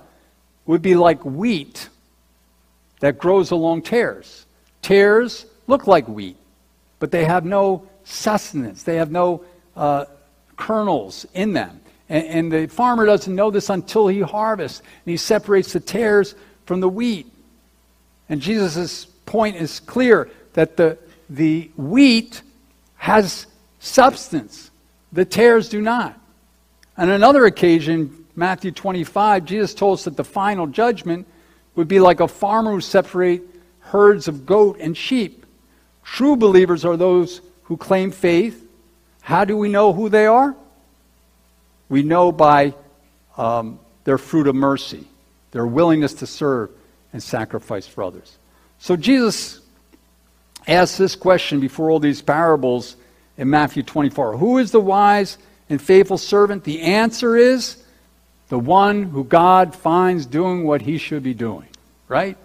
would 0.66 0.82
be 0.82 0.94
like 0.94 1.24
wheat 1.24 1.88
that 3.00 3.18
grows 3.18 3.50
along 3.50 3.80
tares. 3.80 4.44
Tares 4.82 5.46
look 5.66 5.86
like 5.86 6.06
wheat, 6.08 6.36
but 6.98 7.10
they 7.10 7.24
have 7.24 7.44
no 7.44 7.86
sustenance, 8.04 8.82
they 8.82 8.96
have 8.96 9.10
no 9.10 9.44
uh, 9.76 10.04
kernels 10.56 11.24
in 11.34 11.52
them. 11.52 11.80
And, 12.08 12.26
and 12.26 12.52
the 12.52 12.66
farmer 12.66 13.06
doesn't 13.06 13.34
know 13.34 13.50
this 13.50 13.70
until 13.70 14.08
he 14.08 14.20
harvests, 14.20 14.80
and 14.80 15.10
he 15.10 15.16
separates 15.16 15.72
the 15.72 15.80
tares 15.80 16.34
from 16.66 16.80
the 16.80 16.88
wheat. 16.88 17.26
And 18.28 18.40
Jesus' 18.40 19.04
point 19.04 19.56
is 19.56 19.80
clear 19.80 20.30
that 20.54 20.76
the, 20.76 20.98
the 21.30 21.70
wheat 21.76 22.42
has 22.96 23.46
substance, 23.78 24.70
the 25.12 25.24
tares 25.24 25.68
do 25.68 25.80
not. 25.80 26.18
On 26.96 27.08
another 27.08 27.46
occasion, 27.46 28.26
Matthew 28.36 28.70
25, 28.70 29.44
Jesus 29.44 29.74
told 29.74 29.98
us 29.98 30.04
that 30.04 30.16
the 30.16 30.24
final 30.24 30.66
judgment 30.66 31.26
would 31.74 31.88
be 31.88 32.00
like 32.00 32.20
a 32.20 32.28
farmer 32.28 32.72
who 32.72 32.80
separate 32.80 33.42
herds 33.92 34.26
of 34.26 34.46
goat 34.46 34.78
and 34.80 34.96
sheep. 34.96 35.44
True 36.02 36.34
believers 36.34 36.84
are 36.86 36.96
those 36.96 37.42
who 37.64 37.76
claim 37.76 38.10
faith. 38.10 38.66
How 39.20 39.44
do 39.44 39.54
we 39.56 39.68
know 39.68 39.92
who 39.92 40.08
they 40.08 40.26
are? 40.26 40.56
We 41.90 42.02
know 42.02 42.32
by 42.32 42.72
um, 43.36 43.78
their 44.04 44.16
fruit 44.16 44.46
of 44.46 44.54
mercy, 44.54 45.06
their 45.50 45.66
willingness 45.66 46.14
to 46.14 46.26
serve 46.26 46.70
and 47.12 47.22
sacrifice 47.22 47.86
for 47.86 48.02
others. 48.02 48.38
So 48.78 48.96
Jesus 48.96 49.60
asked 50.66 50.96
this 50.96 51.14
question 51.14 51.60
before 51.60 51.90
all 51.90 52.00
these 52.00 52.22
parables 52.22 52.96
in 53.36 53.50
Matthew 53.50 53.82
24 53.82 54.38
Who 54.38 54.56
is 54.56 54.70
the 54.70 54.80
wise 54.80 55.36
and 55.68 55.80
faithful 55.80 56.16
servant? 56.16 56.64
The 56.64 56.80
answer 56.80 57.36
is 57.36 57.84
the 58.48 58.58
one 58.58 59.02
who 59.02 59.22
God 59.22 59.76
finds 59.76 60.24
doing 60.24 60.64
what 60.64 60.80
he 60.80 60.96
should 60.96 61.22
be 61.22 61.34
doing, 61.34 61.68
right? 62.08 62.38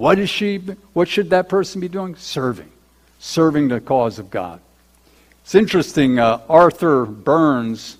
What 0.00 0.18
is 0.18 0.30
she 0.30 0.56
what 0.94 1.08
should 1.08 1.28
that 1.28 1.50
person 1.50 1.78
be 1.78 1.88
doing? 1.90 2.16
Serving. 2.16 2.72
Serving 3.18 3.68
the 3.68 3.82
cause 3.82 4.18
of 4.18 4.30
God. 4.30 4.58
It's 5.42 5.54
interesting, 5.54 6.18
uh, 6.18 6.40
Arthur 6.48 7.04
Burns, 7.04 7.98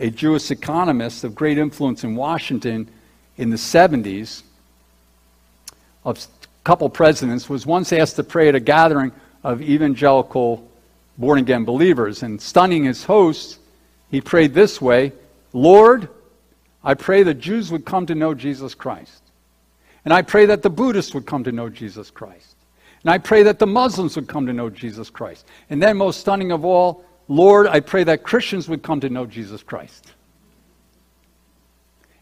a 0.00 0.10
Jewish 0.10 0.50
economist 0.50 1.22
of 1.22 1.36
great 1.36 1.58
influence 1.58 2.02
in 2.02 2.16
Washington 2.16 2.88
in 3.36 3.50
the 3.50 3.56
70s, 3.56 4.42
of 6.04 6.18
a 6.18 6.64
couple 6.64 6.90
presidents, 6.90 7.48
was 7.48 7.64
once 7.64 7.92
asked 7.92 8.16
to 8.16 8.24
pray 8.24 8.48
at 8.48 8.56
a 8.56 8.60
gathering 8.60 9.12
of 9.44 9.62
evangelical 9.62 10.68
born 11.18 11.38
again 11.38 11.64
believers. 11.64 12.24
And 12.24 12.42
stunning 12.42 12.82
his 12.82 13.04
hosts, 13.04 13.60
he 14.10 14.20
prayed 14.20 14.54
this 14.54 14.80
way 14.82 15.12
Lord, 15.52 16.08
I 16.82 16.94
pray 16.94 17.22
the 17.22 17.32
Jews 17.32 17.70
would 17.70 17.84
come 17.84 18.06
to 18.06 18.16
know 18.16 18.34
Jesus 18.34 18.74
Christ. 18.74 19.21
And 20.04 20.12
I 20.12 20.22
pray 20.22 20.46
that 20.46 20.62
the 20.62 20.70
Buddhists 20.70 21.14
would 21.14 21.26
come 21.26 21.44
to 21.44 21.52
know 21.52 21.68
Jesus 21.68 22.10
Christ. 22.10 22.56
And 23.02 23.10
I 23.10 23.18
pray 23.18 23.42
that 23.44 23.58
the 23.58 23.66
Muslims 23.66 24.16
would 24.16 24.28
come 24.28 24.46
to 24.46 24.52
know 24.52 24.70
Jesus 24.70 25.10
Christ. 25.10 25.46
And 25.70 25.82
then, 25.82 25.96
most 25.96 26.20
stunning 26.20 26.52
of 26.52 26.64
all, 26.64 27.04
Lord, 27.28 27.66
I 27.66 27.80
pray 27.80 28.04
that 28.04 28.22
Christians 28.22 28.68
would 28.68 28.82
come 28.82 29.00
to 29.00 29.08
know 29.08 29.26
Jesus 29.26 29.62
Christ. 29.62 30.12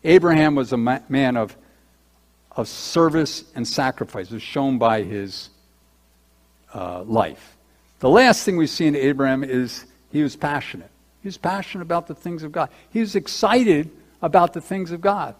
Abraham 0.05 0.55
was 0.55 0.73
a 0.73 0.77
man 0.77 1.37
of, 1.37 1.57
of 2.53 2.69
service 2.69 3.45
and 3.55 3.67
sacrifice, 3.67 4.33
as 4.33 4.43
shown 4.43 4.79
by 4.79 5.03
his 5.03 5.51
uh, 6.75 7.03
life. 7.03 7.57
The 7.99 8.09
last 8.09 8.45
thing 8.45 8.57
we 8.57 8.67
see 8.67 8.87
in 8.87 8.97
Abraham 8.97 9.45
is 9.45 9.85
he 10.11 10.23
was 10.23 10.37
passionate. 10.37 10.91
He 11.23 11.29
was 11.29 11.37
passionate 11.37 11.83
about 11.83 12.07
the 12.07 12.15
things 12.15 12.43
of 12.43 12.53
God. 12.53 12.71
He 12.91 13.01
was 13.01 13.15
excited 13.15 13.91
about 14.23 14.55
the 14.55 14.61
things 14.63 14.91
of 14.91 15.03
God. 15.03 15.35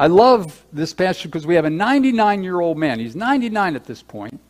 I 0.00 0.06
love 0.06 0.64
this 0.72 0.94
passage 0.94 1.24
because 1.24 1.46
we 1.46 1.56
have 1.56 1.66
a 1.66 1.70
99 1.70 2.42
year 2.42 2.58
old 2.58 2.78
man, 2.78 2.98
he's 2.98 3.14
99 3.14 3.76
at 3.76 3.84
this 3.84 4.02
point, 4.02 4.40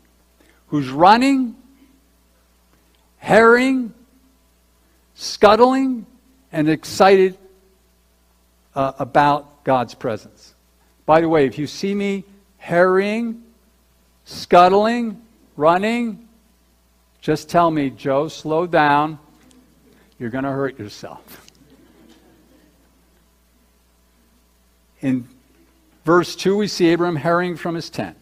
who's 0.69 0.89
running, 0.91 1.57
herring, 3.19 3.93
scuttling, 5.17 6.07
and 6.53 6.69
excited 6.69 7.37
uh, 8.77 8.93
about 9.01 9.65
God's 9.65 9.93
presence. 9.93 10.55
By 11.05 11.21
the 11.21 11.29
way, 11.29 11.47
if 11.47 11.59
you 11.59 11.67
see 11.67 11.97
me 11.97 12.23
herring, 12.59 13.43
scuttling, 14.27 15.21
running, 15.57 16.29
just 17.21 17.49
tell 17.49 17.73
me, 17.73 17.91
Joe, 17.91 18.29
slow 18.29 18.69
down. 18.69 19.19
You're 20.17 20.31
going 20.31 20.45
to 20.45 20.53
hurt 20.53 20.79
yourself. 20.79 21.45
In 25.01 25.27
verse 26.11 26.35
2, 26.35 26.57
we 26.57 26.67
see 26.67 26.93
Abram 26.93 27.15
hurrying 27.15 27.57
from 27.57 27.77
his 27.77 27.89
tent. 27.89 28.17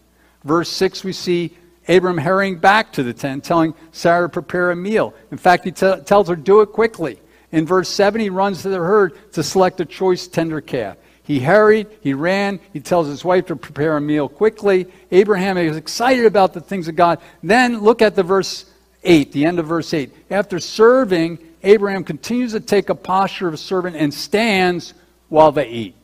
Verse 0.44 0.68
6, 0.68 1.05
we 1.05 1.12
see 1.14 1.57
Abram 1.88 2.18
hurrying 2.18 2.59
back 2.59 2.92
to 2.92 3.03
the 3.03 3.14
tent, 3.14 3.44
telling 3.44 3.72
Sarah 3.92 4.27
to 4.27 4.29
prepare 4.31 4.70
a 4.70 4.77
meal. 4.77 5.14
In 5.31 5.38
fact, 5.38 5.64
he 5.64 5.72
t- 5.72 6.01
tells 6.05 6.29
her, 6.29 6.37
do 6.37 6.61
it 6.61 6.66
quickly. 6.66 7.18
In 7.51 7.64
verse 7.64 7.88
7, 7.88 8.20
he 8.20 8.29
runs 8.29 8.61
to 8.61 8.68
the 8.68 8.77
herd 8.77 9.16
to 9.33 9.42
select 9.42 9.81
a 9.81 9.87
choice 9.87 10.29
tender 10.29 10.61
calf. 10.61 10.98
He 11.22 11.40
hurried, 11.40 11.87
he 12.03 12.12
ran, 12.12 12.61
he 12.74 12.81
tells 12.81 13.07
his 13.07 13.24
wife 13.24 13.46
to 13.46 13.57
prepare 13.57 13.96
a 13.96 14.03
meal 14.03 14.29
quickly. 14.29 14.87
Abraham 15.11 15.57
is 15.57 15.79
excited 15.79 16.27
about 16.27 16.53
the 16.53 16.61
things 16.61 16.88
of 16.88 16.94
God. 16.94 17.20
Then 17.42 17.79
look 17.79 18.03
at 18.03 18.14
the 18.14 18.22
verse 18.22 18.66
8, 19.03 19.33
the 19.33 19.46
end 19.46 19.59
of 19.59 19.64
verse 19.64 19.94
8. 19.94 20.14
After 20.31 20.61
serving, 20.61 21.38
Abraham 21.62 22.05
continues 22.05 22.53
to 22.53 22.61
take 22.61 22.90
a 22.90 22.94
posture 22.94 23.48
of 23.48 23.55
a 23.55 23.57
servant 23.57 23.96
and 23.96 24.12
stands 24.12 24.92
while 25.31 25.53
they 25.53 25.68
eat. 25.70 25.98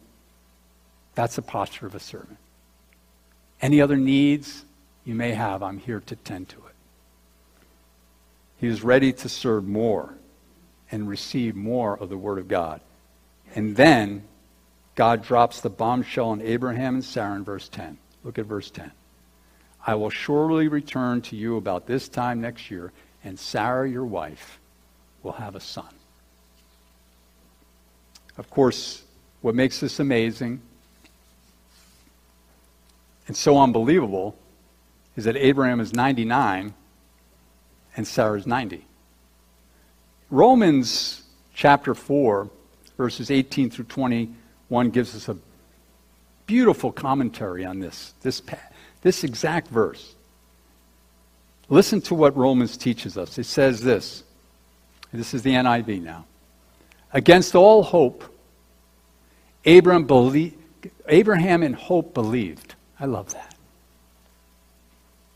That's 1.15 1.37
the 1.37 1.43
posture 1.43 1.87
of 1.87 1.95
a 1.95 2.01
servant. 2.01 2.39
Any 3.61 3.81
other 3.81 3.97
needs 3.97 4.65
you 5.05 5.15
may 5.15 5.33
have, 5.33 5.63
I'm 5.63 5.79
here 5.79 6.01
to 6.07 6.17
tend 6.17 6.49
to 6.51 6.57
it. 6.57 6.75
He 8.59 8.67
is 8.67 8.83
ready 8.83 9.13
to 9.13 9.29
serve 9.29 9.65
more 9.65 10.15
and 10.91 11.09
receive 11.09 11.55
more 11.55 11.99
of 11.99 12.09
the 12.09 12.17
Word 12.17 12.39
of 12.39 12.49
God. 12.49 12.81
And 13.55 13.77
then 13.77 14.25
God 14.95 15.23
drops 15.23 15.61
the 15.61 15.71
bombshell 15.71 16.31
on 16.31 16.41
Abraham 16.41 16.95
and 16.95 17.05
Sarah 17.05 17.37
in 17.37 17.45
verse 17.45 17.69
10. 17.69 17.99
Look 18.23 18.39
at 18.39 18.47
verse 18.47 18.71
10. 18.71 18.91
I 19.87 19.95
will 19.97 20.11
surely 20.11 20.69
return 20.69 21.21
to 21.23 21.37
you 21.37 21.57
about 21.57 21.87
this 21.87 22.09
time 22.09 22.41
next 22.41 22.71
year, 22.71 22.93
and 23.23 23.39
Sarah, 23.39 23.89
your 23.89 24.07
wife, 24.07 24.59
will 25.23 25.33
have 25.33 25.55
a 25.55 25.61
son. 25.61 25.93
Of 28.39 28.49
course, 28.51 29.03
what 29.43 29.55
makes 29.55 29.81
this 29.81 30.01
amazing 30.01 30.63
and 33.35 33.39
so 33.41 33.59
unbelievable 33.59 34.37
is 35.17 35.25
that 35.25 35.37
Abraham 35.37 35.81
is 35.81 35.93
99 35.93 36.73
and 37.97 38.07
Sarah 38.07 38.39
is 38.39 38.47
90. 38.47 38.87
Romans 40.31 41.25
chapter 41.53 41.97
4, 41.97 42.49
verses 42.97 43.33
18 43.33 43.71
through 43.71 43.87
21 43.87 44.91
gives 44.91 45.17
us 45.17 45.29
a 45.29 45.37
beautiful 46.47 46.93
commentary 46.93 47.65
on 47.65 47.81
this, 47.81 48.15
this, 48.23 48.41
this 49.03 49.25
exact 49.25 49.67
verse. 49.67 50.15
Listen 51.69 52.01
to 52.03 52.15
what 52.15 52.37
Romans 52.37 52.77
teaches 52.77 53.19
us. 53.19 53.37
It 53.37 53.47
says 53.47 53.81
this. 53.81 54.23
This 55.13 55.35
is 55.35 55.43
the 55.43 55.55
NIV 55.55 56.05
now. 56.05 56.25
Against 57.13 57.57
all 57.57 57.83
hope, 57.83 58.33
Abraham, 59.65 60.05
believe, 60.05 60.55
Abraham 61.09 61.65
in 61.65 61.73
hope 61.73 62.15
believed 62.15 62.74
I 63.05 63.07
love 63.07 63.35
that. 63.35 63.55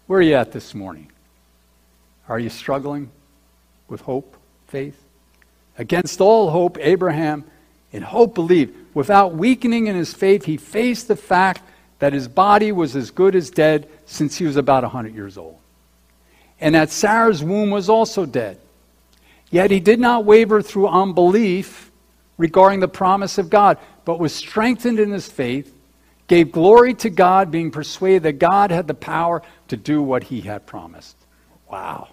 Where 0.07 0.21
are 0.21 0.23
you 0.23 0.37
at 0.37 0.53
this 0.53 0.75
morning? 0.75 1.13
Are 2.27 2.39
you 2.39 2.49
struggling 2.49 3.11
with 3.89 4.01
hope, 4.01 4.39
faith? 4.69 4.99
Against 5.77 6.23
all 6.23 6.49
hope, 6.49 6.79
Abraham 6.81 7.45
in 7.93 8.01
hope 8.01 8.35
believed. 8.35 8.75
Without 8.95 9.35
weakening 9.35 9.87
in 9.87 9.97
his 9.97 10.15
faith, 10.15 10.47
he 10.47 10.57
faced 10.57 11.09
the 11.09 11.17
fact 11.17 11.61
that 11.99 12.15
his 12.15 12.27
body 12.27 12.73
was 12.73 12.97
as 12.97 13.11
good 13.11 13.35
as 13.35 13.51
dead 13.51 13.87
since 14.07 14.39
he 14.39 14.47
was 14.47 14.57
about 14.57 14.83
100 14.83 15.15
years 15.15 15.37
old. 15.37 15.59
And 16.63 16.75
that 16.75 16.89
Sarah's 16.89 17.45
womb 17.45 17.69
was 17.69 17.91
also 17.91 18.25
dead. 18.25 18.59
Yet 19.51 19.71
he 19.71 19.79
did 19.79 20.01
not 20.01 20.25
waver 20.25 20.63
through 20.63 20.89
unbelief 20.89 21.93
regarding 22.39 22.81
the 22.81 22.89
promise 22.89 23.37
of 23.37 23.51
God, 23.51 23.77
but 24.07 24.19
was 24.19 24.35
strengthened 24.35 24.99
in 24.99 25.11
his 25.11 25.29
faith, 25.29 25.75
gave 26.29 26.53
glory 26.53 26.95
to 26.95 27.11
God, 27.11 27.51
being 27.51 27.71
persuaded 27.71 28.23
that 28.25 28.39
God 28.39 28.71
had 28.71 28.87
the 28.87 28.95
power 28.95 29.43
to 29.69 29.77
do 29.77 30.03
what 30.03 30.25
he 30.25 30.43
had 30.43 30.67
promised. 30.67 31.17
Wow. 31.71 32.09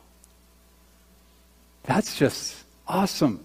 That's 1.83 2.17
just 2.17 2.55
awesome. 2.87 3.43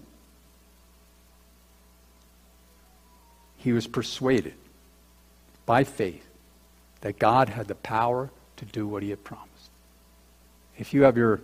He 3.57 3.73
was 3.73 3.85
persuaded 3.85 4.55
by 5.65 5.83
faith 5.83 6.25
that 7.01 7.19
God 7.19 7.49
had 7.49 7.67
the 7.67 7.75
power 7.75 8.31
to 8.57 8.65
do 8.65 8.87
what 8.87 9.03
he 9.03 9.09
had 9.09 9.23
promised. 9.23 9.49
If 10.77 10.93
you 10.93 11.03
have 11.03 11.17
your 11.17 11.41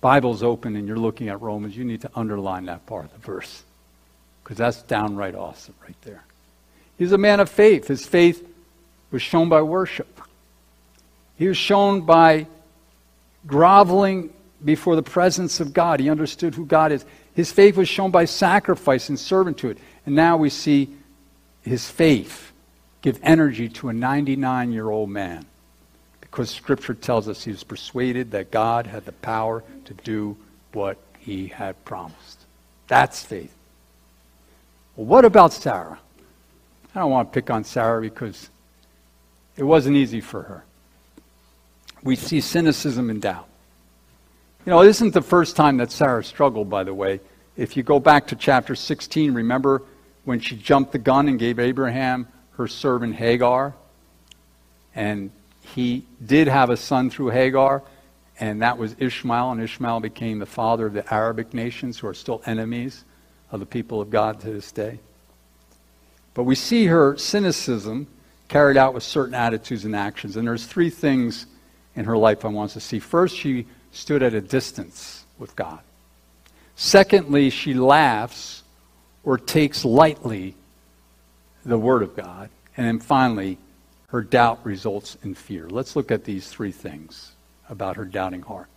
Bibles 0.00 0.42
open 0.42 0.76
and 0.76 0.86
you're 0.86 0.98
looking 0.98 1.28
at 1.28 1.40
Romans, 1.40 1.76
you 1.76 1.84
need 1.84 2.02
to 2.02 2.10
underline 2.14 2.66
that 2.66 2.84
part 2.86 3.06
of 3.06 3.12
the 3.12 3.18
verse 3.18 3.62
because 4.42 4.58
that's 4.58 4.82
downright 4.82 5.34
awesome 5.34 5.74
right 5.82 5.96
there. 6.02 6.24
He's 7.00 7.12
a 7.12 7.18
man 7.18 7.40
of 7.40 7.48
faith. 7.48 7.88
His 7.88 8.04
faith 8.04 8.46
was 9.10 9.22
shown 9.22 9.48
by 9.48 9.62
worship. 9.62 10.20
He 11.38 11.48
was 11.48 11.56
shown 11.56 12.02
by 12.02 12.46
groveling 13.46 14.34
before 14.62 14.96
the 14.96 15.02
presence 15.02 15.60
of 15.60 15.72
God. 15.72 15.98
He 15.98 16.10
understood 16.10 16.54
who 16.54 16.66
God 16.66 16.92
is. 16.92 17.06
His 17.32 17.50
faith 17.50 17.78
was 17.78 17.88
shown 17.88 18.10
by 18.10 18.26
sacrifice 18.26 19.08
and 19.08 19.18
servitude. 19.18 19.80
And 20.04 20.14
now 20.14 20.36
we 20.36 20.50
see 20.50 20.94
his 21.62 21.90
faith 21.90 22.52
give 23.00 23.18
energy 23.22 23.70
to 23.70 23.88
a 23.88 23.94
99 23.94 24.70
year 24.70 24.90
old 24.90 25.08
man 25.08 25.46
because 26.20 26.50
Scripture 26.50 26.92
tells 26.92 27.28
us 27.28 27.42
he 27.42 27.50
was 27.50 27.64
persuaded 27.64 28.32
that 28.32 28.50
God 28.50 28.86
had 28.86 29.06
the 29.06 29.12
power 29.12 29.64
to 29.86 29.94
do 29.94 30.36
what 30.74 30.98
he 31.18 31.46
had 31.46 31.82
promised. 31.86 32.44
That's 32.88 33.22
faith. 33.22 33.56
Well, 34.96 35.06
what 35.06 35.24
about 35.24 35.54
Sarah? 35.54 35.98
I 36.94 37.00
don't 37.00 37.10
want 37.10 37.32
to 37.32 37.34
pick 37.34 37.50
on 37.50 37.64
Sarah 37.64 38.00
because 38.00 38.50
it 39.56 39.62
wasn't 39.62 39.96
easy 39.96 40.20
for 40.20 40.42
her. 40.42 40.64
We 42.02 42.16
see 42.16 42.40
cynicism 42.40 43.10
and 43.10 43.22
doubt. 43.22 43.46
You 44.66 44.70
know, 44.70 44.82
it 44.82 44.88
isn't 44.88 45.14
the 45.14 45.22
first 45.22 45.56
time 45.56 45.76
that 45.78 45.92
Sarah 45.92 46.24
struggled, 46.24 46.68
by 46.68 46.84
the 46.84 46.94
way. 46.94 47.20
If 47.56 47.76
you 47.76 47.82
go 47.82 48.00
back 48.00 48.28
to 48.28 48.36
chapter 48.36 48.74
16, 48.74 49.34
remember 49.34 49.82
when 50.24 50.40
she 50.40 50.56
jumped 50.56 50.92
the 50.92 50.98
gun 50.98 51.28
and 51.28 51.38
gave 51.38 51.58
Abraham 51.58 52.26
her 52.52 52.66
servant 52.66 53.14
Hagar? 53.14 53.74
And 54.94 55.30
he 55.60 56.04
did 56.24 56.48
have 56.48 56.70
a 56.70 56.76
son 56.76 57.10
through 57.10 57.28
Hagar, 57.28 57.82
and 58.38 58.62
that 58.62 58.78
was 58.78 58.96
Ishmael, 58.98 59.52
and 59.52 59.62
Ishmael 59.62 60.00
became 60.00 60.38
the 60.38 60.46
father 60.46 60.86
of 60.86 60.94
the 60.94 61.14
Arabic 61.14 61.54
nations 61.54 61.98
who 61.98 62.08
are 62.08 62.14
still 62.14 62.42
enemies 62.46 63.04
of 63.52 63.60
the 63.60 63.66
people 63.66 64.00
of 64.00 64.10
God 64.10 64.40
to 64.40 64.50
this 64.50 64.72
day. 64.72 64.98
But 66.34 66.44
we 66.44 66.54
see 66.54 66.86
her 66.86 67.16
cynicism 67.16 68.06
carried 68.48 68.76
out 68.76 68.94
with 68.94 69.02
certain 69.02 69.34
attitudes 69.34 69.84
and 69.84 69.94
actions, 69.94 70.36
and 70.36 70.46
there's 70.46 70.66
three 70.66 70.90
things 70.90 71.46
in 71.96 72.04
her 72.04 72.16
life 72.16 72.44
I 72.44 72.48
want 72.48 72.70
us 72.70 72.74
to 72.74 72.80
see. 72.80 72.98
First, 72.98 73.36
she 73.36 73.66
stood 73.92 74.22
at 74.22 74.34
a 74.34 74.40
distance 74.40 75.24
with 75.38 75.54
God. 75.56 75.80
Secondly, 76.76 77.50
she 77.50 77.74
laughs 77.74 78.62
or 79.24 79.36
takes 79.36 79.84
lightly 79.84 80.54
the 81.64 81.78
Word 81.78 82.02
of 82.02 82.16
God. 82.16 82.48
And 82.76 82.86
then 82.86 82.98
finally, 83.00 83.58
her 84.08 84.22
doubt 84.22 84.64
results 84.64 85.16
in 85.22 85.34
fear. 85.34 85.68
Let's 85.68 85.94
look 85.94 86.10
at 86.10 86.24
these 86.24 86.48
three 86.48 86.72
things 86.72 87.32
about 87.68 87.96
her 87.96 88.04
doubting 88.04 88.42
heart. 88.42 88.68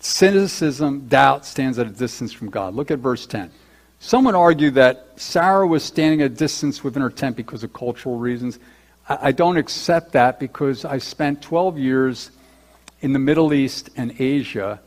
Cynicism, 0.00 1.08
doubt 1.08 1.44
stands 1.44 1.78
at 1.78 1.86
a 1.86 1.90
distance 1.90 2.32
from 2.32 2.50
God. 2.50 2.74
Look 2.74 2.90
at 2.90 3.00
verse 3.00 3.26
10. 3.26 3.50
Someone 4.00 4.34
argued 4.34 4.74
that 4.74 5.08
Sarah 5.16 5.66
was 5.66 5.82
standing 5.82 6.22
at 6.22 6.26
a 6.26 6.34
distance 6.34 6.84
within 6.84 7.02
her 7.02 7.10
tent 7.10 7.36
because 7.36 7.64
of 7.64 7.72
cultural 7.72 8.16
reasons. 8.16 8.58
I, 9.08 9.18
I 9.22 9.32
don't 9.32 9.56
accept 9.56 10.12
that 10.12 10.38
because 10.38 10.84
I 10.84 10.98
spent 10.98 11.42
12 11.42 11.78
years 11.78 12.30
in 13.00 13.12
the 13.12 13.18
Middle 13.18 13.52
East 13.52 13.90
and 13.96 14.14
Asia 14.20 14.80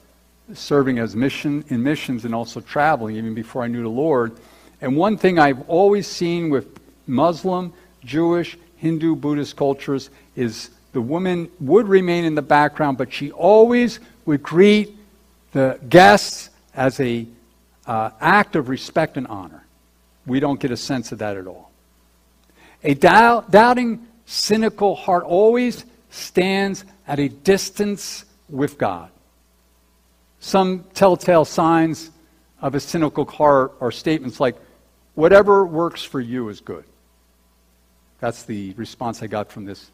serving 0.54 1.00
as 1.00 1.16
mission 1.16 1.64
in 1.70 1.84
missions 1.84 2.26
and 2.26 2.36
also 2.36 2.60
traveling 2.60 3.16
even 3.16 3.34
before 3.34 3.64
I 3.64 3.68
knew 3.68 3.84
the 3.84 3.90
Lord. 3.90 4.38
And 4.82 4.98
one 4.98 5.18
thing 5.18 5.40
I've 5.40 5.70
always 5.70 6.08
seen 6.08 6.50
with 6.50 6.80
Muslim, 7.08 7.74
Jewish, 8.04 8.58
Hindu, 8.78 9.16
Buddhist 9.16 9.56
cultures 9.56 10.10
is 10.36 10.72
the 10.94 11.02
woman 11.02 11.50
would 11.60 11.88
remain 11.88 12.26
in 12.26 12.36
the 12.36 12.42
background, 12.42 12.98
but 12.98 13.14
she 13.14 13.32
always 13.32 14.00
would 14.26 14.44
greet 14.44 14.98
the 15.52 15.80
guests 15.88 16.50
as 16.74 17.00
a 17.00 17.28
uh, 17.92 18.10
act 18.22 18.56
of 18.56 18.70
respect 18.70 19.18
and 19.18 19.28
honor. 19.28 19.66
We 20.26 20.40
don't 20.40 20.62
get 20.62 20.72
a 20.72 20.78
sense 20.78 21.12
of 21.12 21.20
that 21.20 21.36
at 21.36 21.46
all. 21.46 21.72
A 22.86 22.94
doubt, 22.94 23.52
doubting, 23.52 24.08
cynical 24.26 24.96
heart 24.96 25.26
always 25.26 25.84
stands 26.10 26.86
at 27.06 27.20
a 27.20 27.28
distance 27.28 28.24
with 28.48 28.78
God. 28.78 29.10
Some 30.40 30.86
telltale 30.94 31.44
signs 31.44 32.12
of 32.62 32.76
a 32.76 32.80
cynical 32.80 33.26
heart 33.26 33.74
are 33.82 33.92
statements 33.92 34.40
like, 34.40 34.56
whatever 35.16 35.66
works 35.66 36.02
for 36.02 36.22
you 36.22 36.48
is 36.48 36.62
good. 36.62 36.86
That's 38.22 38.44
the 38.44 38.72
response 38.78 39.22
I 39.22 39.28
got 39.28 39.52
from 39.52 39.66
this 39.66 39.92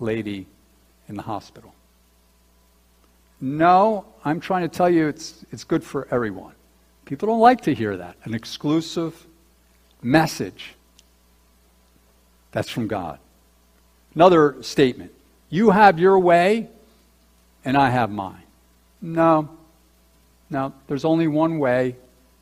lady 0.00 0.46
in 1.10 1.14
the 1.14 1.22
hospital. 1.22 1.74
No, 3.38 4.06
I'm 4.24 4.40
trying 4.40 4.62
to 4.62 4.74
tell 4.74 4.88
you 4.88 5.08
it's, 5.08 5.44
it's 5.52 5.64
good 5.64 5.84
for 5.84 6.08
everyone. 6.10 6.54
People 7.04 7.28
don't 7.28 7.40
like 7.40 7.62
to 7.62 7.74
hear 7.74 7.96
that. 7.96 8.16
An 8.24 8.34
exclusive 8.34 9.26
message 10.02 10.74
that's 12.52 12.70
from 12.70 12.86
God. 12.86 13.18
Another 14.14 14.62
statement 14.62 15.12
you 15.50 15.70
have 15.70 15.98
your 15.98 16.18
way, 16.18 16.68
and 17.64 17.76
I 17.76 17.90
have 17.90 18.10
mine. 18.10 18.42
No, 19.00 19.48
no, 20.50 20.72
there's 20.86 21.04
only 21.04 21.28
one 21.28 21.58
way, 21.58 21.96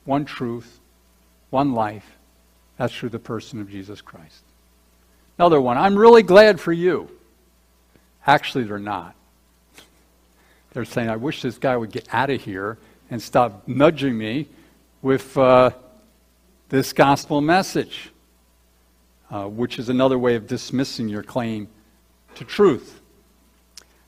one 0.05 0.25
truth, 0.25 0.81
one 1.51 1.73
life. 1.73 2.07
That's 2.77 2.95
through 2.95 3.11
the 3.11 3.19
person 3.19 3.61
of 3.61 3.71
Jesus 3.71 4.01
Christ. 4.01 4.45
Another 5.39 5.61
one, 5.61 5.77
I'm 5.77 5.97
really 5.97 6.23
glad 6.23 6.61
for 6.61 6.73
you. 6.73 7.11
Actually, 8.27 8.65
they're 8.65 8.79
not. 8.79 9.15
They're 10.73 10.85
saying, 10.85 11.11
I 11.11 11.17
wish 11.17 11.43
this 11.43 11.59
guy 11.59 11.77
would 11.77 11.91
get 11.91 12.09
out 12.13 12.31
of 12.31 12.41
here 12.43 12.79
and 13.13 13.21
stop 13.23 13.69
nudging 13.69 14.17
me 14.17 14.49
with 15.03 15.37
uh, 15.37 15.71
this 16.71 16.95
gospel 16.95 17.43
message, 17.43 18.11
uh, 19.31 19.45
which 19.45 19.79
is 19.79 19.91
another 19.91 20.19
way 20.19 20.35
of 20.35 20.47
dismissing 20.47 21.11
your 21.11 21.23
claim 21.23 21.69
to 22.35 22.45
truth. 22.45 23.03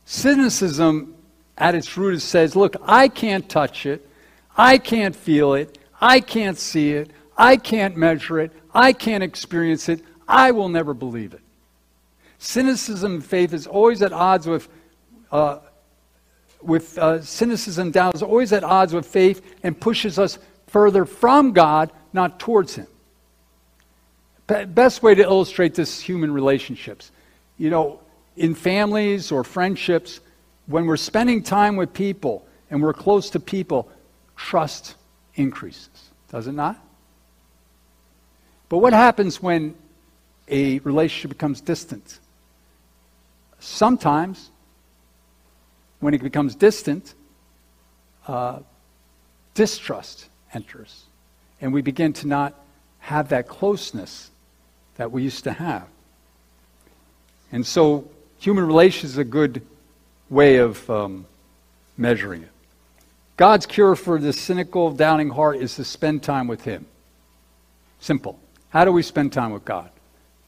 Cynicism, 0.07 1.14
at 1.59 1.75
its 1.75 1.97
root, 1.99 2.21
says, 2.21 2.57
Look, 2.57 2.77
I 2.83 3.09
can't 3.09 3.47
touch 3.47 3.85
it, 3.85 4.09
I 4.57 4.79
can't 4.79 5.14
feel 5.14 5.53
it, 5.53 5.77
I 6.01 6.21
can't 6.21 6.57
see 6.57 6.93
it, 6.93 7.11
I 7.37 7.59
can't 7.59 7.99
measure 7.99 8.40
it, 8.40 8.53
I 8.73 8.95
can't 8.95 9.23
experience 9.23 9.90
it, 9.90 10.01
I 10.27 10.51
will 10.51 10.71
never 10.71 10.95
believe 10.95 11.35
it. 11.35 11.43
Cynicism 12.38 13.17
and 13.17 13.25
faith 13.25 13.52
is 13.52 13.67
always 13.67 14.00
at 14.00 14.15
odds 14.15 14.46
with. 14.46 14.67
Uh, 15.31 15.59
with 16.65 16.98
uh, 16.98 17.23
cynicism 17.23 17.90
doubt 17.90 18.15
is 18.15 18.23
always 18.23 18.52
at 18.52 18.65
odds 18.65 18.92
with 18.92 19.06
faith 19.06 19.42
and 19.62 19.79
pushes 19.79 20.19
us 20.19 20.38
further 20.67 21.04
from 21.04 21.52
God, 21.52 21.92
not 22.12 22.40
towards 22.40 22.75
Him. 22.77 22.87
Best 24.46 25.02
way 25.02 25.15
to 25.15 25.23
illustrate 25.23 25.75
this 25.75 26.00
human 26.00 26.33
relationships. 26.33 27.12
You 27.56 27.71
know, 27.71 28.00
in 28.37 28.54
families 28.54 29.33
or 29.33 29.44
friendships, 29.44 30.21
when 30.67 30.87
we're 30.87 30.96
spending 30.96 31.42
time 31.42 31.77
with 31.77 31.92
people 31.92 32.46
and 32.71 32.83
we're 32.83 32.92
close 32.92 33.31
to 33.31 33.40
people, 33.40 33.88
trust 34.37 34.96
increases. 35.35 36.10
Does 36.31 36.46
it 36.46 36.52
not? 36.52 36.83
But 38.69 38.79
what 38.79 38.92
happens 38.92 39.40
when 39.40 39.75
a 40.48 40.79
relationship 40.81 41.31
becomes 41.31 41.60
distant? 41.60 42.19
Sometimes, 43.60 44.50
when 46.05 46.13
it 46.13 46.23
becomes 46.23 46.55
distant, 46.55 47.15
uh, 48.29 48.59
distrust 49.55 50.29
enters. 50.52 51.05
And 51.63 51.73
we 51.73 51.81
begin 51.81 52.13
to 52.13 52.27
not 52.27 52.52
have 52.98 53.31
that 53.31 53.48
closeness 53.48 54.31
that 54.96 55.11
we 55.11 55.23
used 55.23 55.44
to 55.44 55.52
have. 55.52 55.88
And 57.52 57.67
so 57.67 58.07
human 58.38 58.67
relations 58.67 59.13
is 59.13 59.19
a 59.19 59.25
good 59.25 59.63
way 60.29 60.59
of 60.59 60.90
um, 60.90 61.25
measuring 61.96 62.42
it. 62.42 62.50
God's 63.38 63.65
cure 63.65 63.96
for 63.96 64.19
the 64.19 64.35
cynical, 64.35 64.90
doubting 64.90 65.31
heart 65.31 65.57
is 65.57 65.75
to 65.77 65.85
spend 65.85 66.23
time 66.23 66.48
with 66.48 66.65
Him. 66.65 66.85
Simple. 68.00 68.38
How 68.69 68.85
do 68.85 68.92
we 68.92 69.02
spend 69.02 69.33
time 69.33 69.52
with 69.52 69.65
God? 69.65 69.88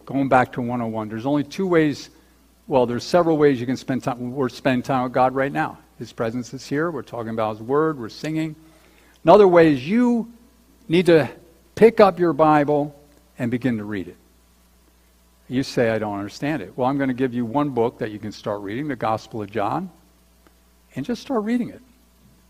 Going 0.05 0.29
back 0.29 0.53
to 0.53 0.61
101, 0.61 1.09
there's 1.09 1.25
only 1.25 1.45
two 1.45 1.67
ways, 1.67 2.11
well, 2.67 2.87
there's 2.87 3.05
several 3.05 3.37
ways 3.37 3.61
you 3.61 3.67
can 3.67 3.77
spend 3.77 4.03
time. 4.03 4.33
We're 4.33 4.49
spending 4.49 4.83
time 4.83 5.05
with 5.05 5.13
God 5.13 5.35
right 5.35 5.53
now. 5.53 5.79
His 5.99 6.13
presence 6.13 6.53
is 6.53 6.67
here. 6.67 6.91
We're 6.91 7.03
talking 7.03 7.31
about 7.31 7.57
His 7.57 7.63
Word. 7.63 7.99
We're 7.99 8.09
singing. 8.09 8.57
Another 9.25 9.47
way 9.47 9.73
is 9.73 9.87
you 9.87 10.33
need 10.89 11.07
to 11.07 11.29
pick 11.75 12.01
up 12.01 12.19
your 12.19 12.33
Bible 12.33 12.99
and 13.39 13.51
begin 13.51 13.79
to 13.79 13.85
read 13.85 14.09
it. 14.09 14.17
You 15.49 15.63
say, 15.63 15.91
I 15.91 15.99
don't 15.99 16.19
understand 16.19 16.63
it. 16.63 16.77
Well, 16.77 16.89
I'm 16.89 16.97
going 16.97 17.09
to 17.09 17.15
give 17.15 17.33
you 17.33 17.45
one 17.45 17.71
book 17.71 17.99
that 17.99 18.11
you 18.11 18.19
can 18.19 18.33
start 18.33 18.63
reading, 18.63 18.89
the 18.89 18.97
Gospel 18.97 19.43
of 19.43 19.51
John, 19.51 19.91
and 20.97 21.07
just 21.07 21.23
start 21.23 21.45
reading 21.45 21.71
it. 21.71 21.81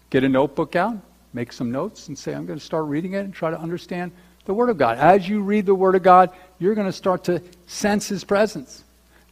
Get 0.08 0.24
a 0.24 0.28
notebook 0.28 0.76
out, 0.76 0.96
make 1.34 1.52
some 1.52 1.70
notes, 1.70 2.08
and 2.08 2.16
say, 2.16 2.34
I'm 2.34 2.46
going 2.46 2.58
to 2.58 2.64
start 2.64 2.86
reading 2.86 3.12
it 3.12 3.18
and 3.18 3.34
try 3.34 3.50
to 3.50 3.58
understand 3.58 4.12
the 4.46 4.54
Word 4.54 4.70
of 4.70 4.78
God. 4.78 4.96
As 4.96 5.28
you 5.28 5.42
read 5.42 5.66
the 5.66 5.74
Word 5.74 5.94
of 5.94 6.02
God, 6.02 6.30
you're 6.58 6.74
going 6.74 6.86
to 6.86 6.92
start 6.92 7.24
to 7.24 7.42
sense 7.66 8.08
His 8.08 8.24
presence. 8.24 8.82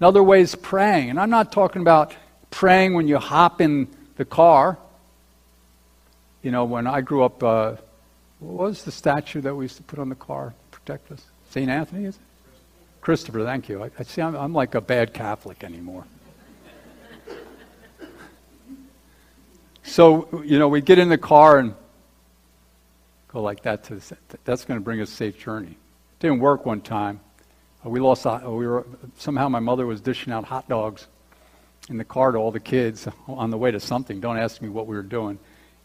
Another 0.01 0.23
way 0.23 0.41
is 0.41 0.55
praying. 0.55 1.11
And 1.11 1.21
I'm 1.21 1.31
not 1.31 1.53
talking 1.53 1.83
about 1.83 2.15
praying 2.51 2.95
when 2.95 3.09
you 3.09 3.19
hop 3.19 3.61
in 3.61 3.89
the 4.17 4.25
car. 4.25 4.79
You 6.43 6.51
know, 6.51 6.65
when 6.65 6.87
I 6.87 7.01
grew 7.01 7.25
up, 7.25 7.43
uh, 7.43 7.77
what 8.41 8.69
was 8.69 8.85
the 8.85 8.93
statue 8.93 9.41
that 9.43 9.55
we 9.55 9.65
used 9.65 9.77
to 9.77 9.83
put 9.83 9.99
on 9.99 10.09
the 10.09 10.15
car 10.15 10.55
to 10.73 10.79
protect 10.79 11.11
us? 11.13 11.25
St. 11.51 11.71
Anthony, 11.71 12.05
is 12.05 12.17
it? 12.17 12.21
Christopher, 13.01 13.45
thank 13.45 13.69
you. 13.69 13.83
I, 13.83 13.91
I 13.99 14.03
see 14.03 14.23
I'm, 14.23 14.35
I'm 14.35 14.53
like 14.53 14.75
a 14.75 14.81
bad 14.81 15.15
Catholic 15.15 15.63
anymore. 15.63 16.05
so, 19.83 20.43
you 20.45 20.59
know, 20.59 20.69
we 20.69 20.81
get 20.81 20.99
in 20.99 21.09
the 21.09 21.19
car 21.19 21.59
and 21.59 21.75
go 23.29 23.43
like 23.43 23.63
that 23.63 23.85
to 23.85 23.97
the, 23.97 24.17
that's 24.45 24.65
going 24.65 24.81
to 24.81 24.85
bring 24.85 25.01
us 25.01 25.11
a 25.11 25.15
safe 25.15 25.39
journey. 25.39 25.77
Didn't 26.19 26.41
work 26.41 26.65
one 26.65 26.81
time. 26.81 27.21
Uh, 27.85 27.89
we 27.89 28.01
lost. 28.01 28.27
Uh, 28.27 28.41
we 28.47 28.67
were 28.67 28.87
somehow 29.19 29.49
my 29.49 29.61
mother 29.61 29.87
was 29.87 30.01
dishing 30.01 30.33
out 30.33 30.45
hot 30.45 30.69
dogs 30.69 31.07
in 31.89 31.99
the 31.99 32.05
car 32.05 32.33
to 32.33 32.39
all 32.39 32.51
the 32.51 32.61
kids 32.61 33.07
on 33.29 33.51
the 33.51 33.59
way 33.59 33.71
to 33.71 33.81
something. 33.81 34.21
Don't 34.21 34.39
ask 34.39 34.63
me 34.63 34.69
what 34.69 34.87
we 34.87 34.97
were 34.97 35.03
doing. 35.03 35.39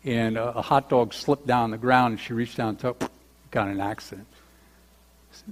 And 0.03 0.37
a, 0.37 0.57
a 0.57 0.61
hot 0.61 0.89
dog 0.89 1.13
slipped 1.13 1.45
down 1.45 1.71
the 1.71 1.77
ground, 1.77 2.13
and 2.13 2.19
she 2.19 2.33
reached 2.33 2.57
down 2.57 2.69
and 2.69 2.79
took, 2.79 3.11
got 3.51 3.67
an 3.67 3.81
accident. 3.81 4.27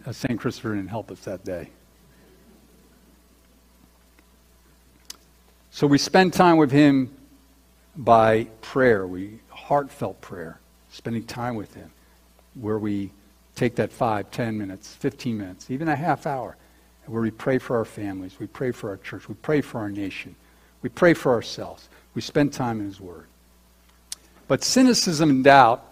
Uh, 0.06 0.12
St. 0.12 0.40
Christopher 0.40 0.76
didn't 0.76 0.90
help 0.90 1.12
us 1.12 1.20
that 1.22 1.44
day. 1.44 1.70
So 5.70 5.86
we 5.86 5.98
spend 5.98 6.34
time 6.34 6.58
with 6.58 6.72
him 6.72 7.16
by 7.96 8.46
prayer, 8.62 9.06
we 9.06 9.40
heartfelt 9.50 10.22
prayer, 10.22 10.60
spending 10.90 11.24
time 11.24 11.56
with 11.56 11.74
him, 11.74 11.92
where 12.56 12.80
we 12.80 13.12
take 13.58 13.76
that 13.76 13.92
five, 13.92 14.30
ten 14.32 14.58
minutes, 14.58 14.94
15 14.96 15.38
minutes, 15.38 15.72
even 15.72 15.88
a 15.88 15.96
half 15.96 16.28
hour, 16.28 16.56
where 17.08 17.22
we 17.22 17.32
pray 17.32 17.58
for 17.58 17.78
our 17.78 17.86
families, 17.86 18.40
we 18.40 18.48
pray 18.48 18.72
for 18.72 18.90
our 18.90 18.98
church, 18.98 19.28
we 19.28 19.36
pray 19.36 19.62
for 19.62 19.80
our 19.80 19.90
nation, 19.90 20.36
we 20.82 20.90
pray 20.90 21.14
for 21.14 21.34
ourselves, 21.34 21.90
we 22.14 22.22
spend 22.22 22.54
time 22.54 22.80
in 22.80 22.86
his 22.86 23.02
word. 23.02 23.26
But 24.48 24.64
cynicism 24.64 25.30
and 25.30 25.44
doubt 25.44 25.84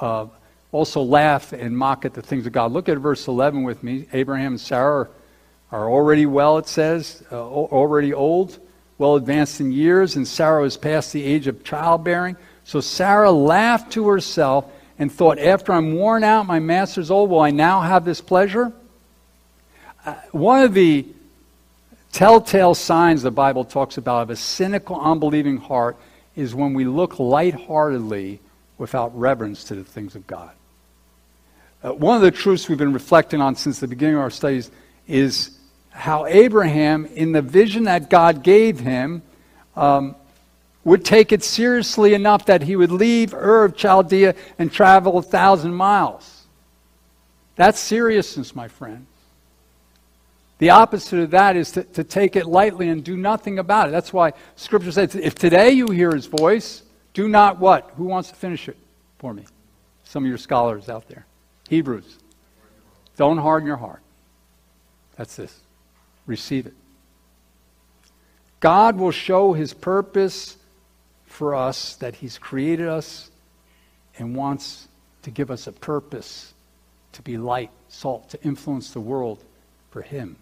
uh, 0.00 0.26
also 0.72 1.00
laugh 1.00 1.52
and 1.52 1.76
mock 1.76 2.04
at 2.04 2.14
the 2.14 2.22
things 2.22 2.46
of 2.46 2.52
God. 2.52 2.72
Look 2.72 2.88
at 2.88 2.98
verse 2.98 3.26
11 3.28 3.62
with 3.62 3.82
me. 3.82 4.06
Abraham 4.12 4.52
and 4.52 4.60
Sarah 4.60 5.08
are 5.70 5.90
already 5.90 6.26
well, 6.26 6.58
it 6.58 6.66
says, 6.66 7.22
uh, 7.30 7.36
already 7.36 8.12
old, 8.12 8.58
well 8.98 9.14
advanced 9.16 9.60
in 9.60 9.70
years, 9.70 10.16
and 10.16 10.26
Sarah 10.26 10.64
is 10.64 10.76
past 10.76 11.12
the 11.12 11.22
age 11.22 11.46
of 11.46 11.62
childbearing. 11.62 12.36
So 12.64 12.80
Sarah 12.80 13.30
laughed 13.30 13.92
to 13.92 14.08
herself 14.08 14.70
and 14.98 15.10
thought, 15.10 15.38
After 15.38 15.72
I'm 15.72 15.94
worn 15.94 16.24
out, 16.24 16.46
my 16.46 16.58
master's 16.58 17.10
old, 17.10 17.30
will 17.30 17.40
I 17.40 17.50
now 17.50 17.80
have 17.80 18.04
this 18.04 18.20
pleasure? 18.20 18.72
Uh, 20.04 20.14
one 20.32 20.62
of 20.62 20.74
the 20.74 21.06
telltale 22.12 22.74
signs 22.74 23.22
the 23.22 23.30
Bible 23.30 23.64
talks 23.64 23.96
about 23.98 24.22
of 24.22 24.30
a 24.30 24.36
cynical, 24.36 25.00
unbelieving 25.00 25.58
heart 25.58 25.96
is 26.34 26.54
when 26.54 26.74
we 26.74 26.84
look 26.84 27.18
lightheartedly 27.18 28.40
without 28.78 29.16
reverence 29.18 29.64
to 29.64 29.74
the 29.74 29.84
things 29.84 30.14
of 30.14 30.26
God. 30.26 30.50
Uh, 31.82 31.92
one 31.92 32.16
of 32.16 32.22
the 32.22 32.30
truths 32.30 32.68
we've 32.68 32.78
been 32.78 32.92
reflecting 32.92 33.40
on 33.40 33.54
since 33.54 33.78
the 33.78 33.86
beginning 33.86 34.16
of 34.16 34.20
our 34.20 34.30
studies 34.30 34.70
is 35.06 35.58
how 35.90 36.26
Abraham, 36.26 37.06
in 37.06 37.32
the 37.32 37.42
vision 37.42 37.84
that 37.84 38.08
God 38.08 38.42
gave 38.42 38.78
him, 38.80 39.22
um, 39.76 40.14
would 40.84 41.04
take 41.04 41.32
it 41.32 41.42
seriously 41.42 42.14
enough 42.14 42.46
that 42.46 42.62
he 42.62 42.76
would 42.76 42.92
leave 42.92 43.34
Ur 43.34 43.64
of 43.64 43.76
Chaldea 43.76 44.34
and 44.58 44.72
travel 44.72 45.18
a 45.18 45.22
thousand 45.22 45.74
miles. 45.74 46.44
That's 47.56 47.78
seriousness, 47.78 48.54
my 48.54 48.68
friend. 48.68 49.06
The 50.58 50.70
opposite 50.70 51.20
of 51.20 51.30
that 51.30 51.56
is 51.56 51.72
to, 51.72 51.84
to 51.84 52.04
take 52.04 52.36
it 52.36 52.46
lightly 52.46 52.88
and 52.88 53.02
do 53.02 53.16
nothing 53.16 53.58
about 53.58 53.88
it. 53.88 53.92
That's 53.92 54.12
why 54.12 54.32
Scripture 54.56 54.92
says, 54.92 55.14
if 55.14 55.34
today 55.34 55.70
you 55.70 55.86
hear 55.88 56.12
his 56.12 56.26
voice, 56.26 56.82
do 57.14 57.28
not 57.28 57.58
what? 57.58 57.92
Who 57.96 58.04
wants 58.04 58.28
to 58.30 58.34
finish 58.34 58.68
it 58.68 58.76
for 59.18 59.32
me? 59.32 59.44
Some 60.04 60.24
of 60.24 60.28
your 60.28 60.38
scholars 60.38 60.88
out 60.88 61.08
there. 61.08 61.26
Hebrews. 61.68 62.18
Don't 63.16 63.38
harden 63.38 63.66
your 63.66 63.76
heart. 63.76 64.00
That's 65.16 65.34
this. 65.36 65.60
Receive 66.26 66.66
it. 66.66 66.74
God 68.60 68.96
will 68.96 69.10
show 69.10 69.52
his 69.52 69.74
purpose 69.74 70.56
for 71.38 71.54
us 71.54 71.94
that 71.94 72.16
he's 72.16 72.36
created 72.36 72.88
us 72.88 73.30
and 74.18 74.34
wants 74.34 74.88
to 75.22 75.30
give 75.30 75.52
us 75.52 75.68
a 75.68 75.72
purpose 75.72 76.52
to 77.12 77.22
be 77.22 77.38
light, 77.38 77.70
salt, 77.88 78.28
to 78.30 78.42
influence 78.42 78.90
the 78.90 78.98
world 78.98 79.38
for 79.92 80.02
him. 80.02 80.34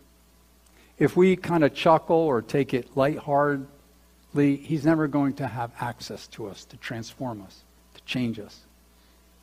If 0.99 1.15
we 1.15 1.37
kind 1.37 1.65
of 1.65 1.75
chuckle 1.75 2.17
or 2.17 2.41
take 2.41 2.73
it 2.73 2.97
lightheartedly, 2.97 4.57
he's 4.57 4.87
never 4.87 5.07
going 5.07 5.35
to 5.35 5.47
have 5.47 5.71
access 5.79 6.29
to 6.29 6.47
us 6.47 6.65
to 6.65 6.79
transform 6.79 7.43
us, 7.43 7.61
to 7.95 8.03
change 8.05 8.41
us. 8.41 8.61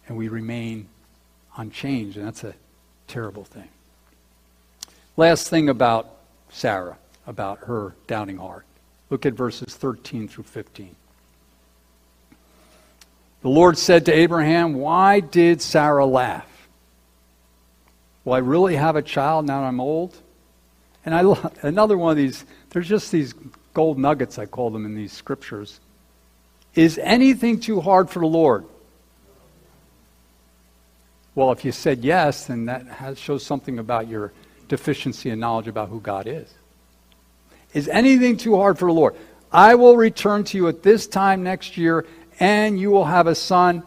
And 0.07 0.17
we 0.17 0.29
remain 0.29 0.87
unchanged, 1.55 2.17
and 2.17 2.25
that's 2.25 2.43
a 2.43 2.55
terrible 3.07 3.43
thing. 3.43 3.69
Last 5.17 5.51
thing 5.51 5.69
about 5.69 6.15
Sarah, 6.49 6.97
about 7.27 7.59
her 7.59 7.93
doubting 8.07 8.37
heart. 8.37 8.65
Look 9.11 9.27
at 9.27 9.33
verses 9.33 9.75
13 9.75 10.27
through 10.27 10.45
15. 10.45 10.95
The 13.43 13.49
Lord 13.49 13.77
said 13.77 14.05
to 14.05 14.13
Abraham, 14.13 14.73
Why 14.75 15.19
did 15.19 15.61
Sarah 15.61 16.05
laugh? 16.05 16.47
Will 18.23 18.33
I 18.33 18.37
really 18.37 18.77
have 18.77 18.95
a 18.95 19.01
child 19.01 19.45
now 19.45 19.63
I'm 19.63 19.81
old? 19.81 20.15
And 21.05 21.13
I 21.13 21.51
another 21.61 21.97
one 21.97 22.11
of 22.11 22.17
these, 22.17 22.45
there's 22.69 22.87
just 22.87 23.11
these 23.11 23.33
gold 23.73 23.99
nuggets, 23.99 24.39
I 24.39 24.45
call 24.45 24.69
them 24.69 24.85
in 24.85 24.95
these 24.95 25.11
scriptures. 25.11 25.81
Is 26.73 26.97
anything 26.97 27.59
too 27.59 27.81
hard 27.81 28.09
for 28.09 28.19
the 28.19 28.27
Lord? 28.27 28.65
Well, 31.35 31.51
if 31.51 31.65
you 31.65 31.73
said 31.73 32.03
yes, 32.03 32.45
then 32.45 32.65
that 32.65 32.87
has, 32.87 33.19
shows 33.19 33.45
something 33.45 33.77
about 33.77 34.07
your 34.07 34.31
deficiency 34.69 35.29
in 35.29 35.39
knowledge 35.39 35.67
about 35.67 35.89
who 35.89 35.99
God 35.99 36.27
is. 36.27 36.51
Is 37.73 37.89
anything 37.89 38.37
too 38.37 38.55
hard 38.55 38.79
for 38.79 38.87
the 38.87 38.93
Lord? 38.93 39.15
I 39.51 39.75
will 39.75 39.97
return 39.97 40.45
to 40.45 40.57
you 40.57 40.67
at 40.67 40.81
this 40.81 41.05
time 41.05 41.43
next 41.43 41.75
year, 41.75 42.05
and 42.39 42.79
you 42.79 42.91
will 42.91 43.05
have 43.05 43.27
a 43.27 43.35
son. 43.35 43.83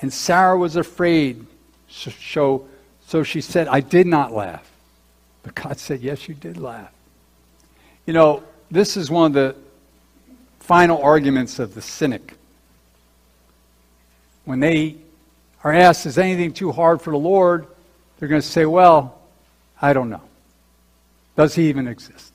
And 0.00 0.12
Sarah 0.12 0.56
was 0.56 0.76
afraid. 0.76 1.46
So, 1.88 2.66
so 3.06 3.22
she 3.22 3.40
said, 3.40 3.68
I 3.68 3.80
did 3.80 4.06
not 4.06 4.32
laugh. 4.32 4.70
But 5.42 5.54
God 5.54 5.78
said, 5.78 6.00
Yes, 6.00 6.28
you 6.28 6.34
did 6.34 6.58
laugh. 6.58 6.92
You 8.04 8.12
know, 8.12 8.42
this 8.70 8.96
is 8.96 9.10
one 9.10 9.26
of 9.26 9.32
the 9.32 9.56
final 10.60 11.02
arguments 11.02 11.58
of 11.58 11.74
the 11.74 11.82
cynic. 11.82 12.34
When 14.44 14.60
they 14.60 14.96
are 15.62 15.72
asked, 15.72 16.06
Is 16.06 16.18
anything 16.18 16.52
too 16.52 16.72
hard 16.72 17.00
for 17.00 17.10
the 17.10 17.18
Lord? 17.18 17.66
They're 18.18 18.28
going 18.28 18.42
to 18.42 18.46
say, 18.46 18.66
Well, 18.66 19.18
I 19.80 19.92
don't 19.92 20.10
know. 20.10 20.22
Does 21.36 21.54
he 21.54 21.68
even 21.68 21.86
exist? 21.86 22.32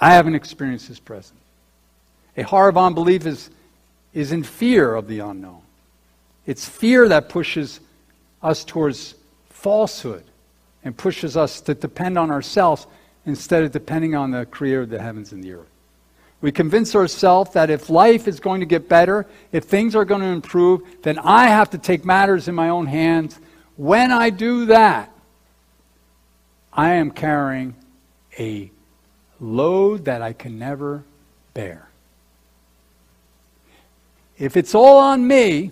I 0.00 0.14
haven't 0.14 0.34
experienced 0.34 0.88
his 0.88 1.00
presence. 1.00 1.38
A 2.36 2.42
heart 2.42 2.70
of 2.70 2.78
unbelief 2.78 3.26
is, 3.26 3.50
is 4.14 4.32
in 4.32 4.42
fear 4.42 4.94
of 4.94 5.08
the 5.08 5.18
unknown. 5.18 5.60
It's 6.46 6.66
fear 6.66 7.08
that 7.08 7.28
pushes 7.28 7.80
us 8.42 8.64
towards 8.64 9.14
falsehood 9.50 10.24
and 10.84 10.96
pushes 10.96 11.36
us 11.36 11.60
to 11.62 11.74
depend 11.74 12.16
on 12.16 12.30
ourselves 12.30 12.86
instead 13.26 13.64
of 13.64 13.72
depending 13.72 14.14
on 14.14 14.30
the 14.30 14.46
creator 14.46 14.82
of 14.82 14.90
the 14.90 15.00
heavens 15.00 15.32
and 15.32 15.42
the 15.42 15.52
earth. 15.52 15.68
We 16.40 16.52
convince 16.52 16.94
ourselves 16.94 17.52
that 17.54 17.70
if 17.70 17.88
life 17.88 18.28
is 18.28 18.38
going 18.38 18.60
to 18.60 18.66
get 18.66 18.86
better, 18.86 19.26
if 19.50 19.64
things 19.64 19.96
are 19.96 20.04
going 20.04 20.20
to 20.20 20.26
improve, 20.26 20.82
then 21.02 21.18
I 21.18 21.46
have 21.46 21.70
to 21.70 21.78
take 21.78 22.04
matters 22.04 22.48
in 22.48 22.54
my 22.54 22.68
own 22.68 22.86
hands. 22.86 23.40
When 23.76 24.12
I 24.12 24.28
do 24.28 24.66
that, 24.66 25.10
I 26.70 26.90
am 26.94 27.10
carrying 27.10 27.74
a 28.38 28.70
load 29.40 30.04
that 30.04 30.20
I 30.20 30.34
can 30.34 30.58
never 30.58 31.04
bear. 31.54 31.83
If 34.38 34.56
it's 34.56 34.74
all 34.74 34.98
on 34.98 35.26
me, 35.26 35.70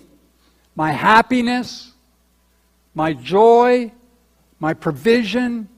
my 0.74 0.92
happiness, 0.92 1.92
my 2.94 3.12
joy, 3.12 3.92
my 4.58 4.74
provision, 4.74 5.68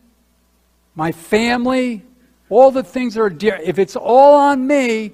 my 0.94 1.12
family, 1.12 2.02
all 2.48 2.70
the 2.70 2.82
things 2.82 3.14
that 3.14 3.20
are 3.20 3.30
dear, 3.30 3.58
if 3.62 3.78
it's 3.78 3.96
all 3.96 4.36
on 4.36 4.66
me, 4.66 5.12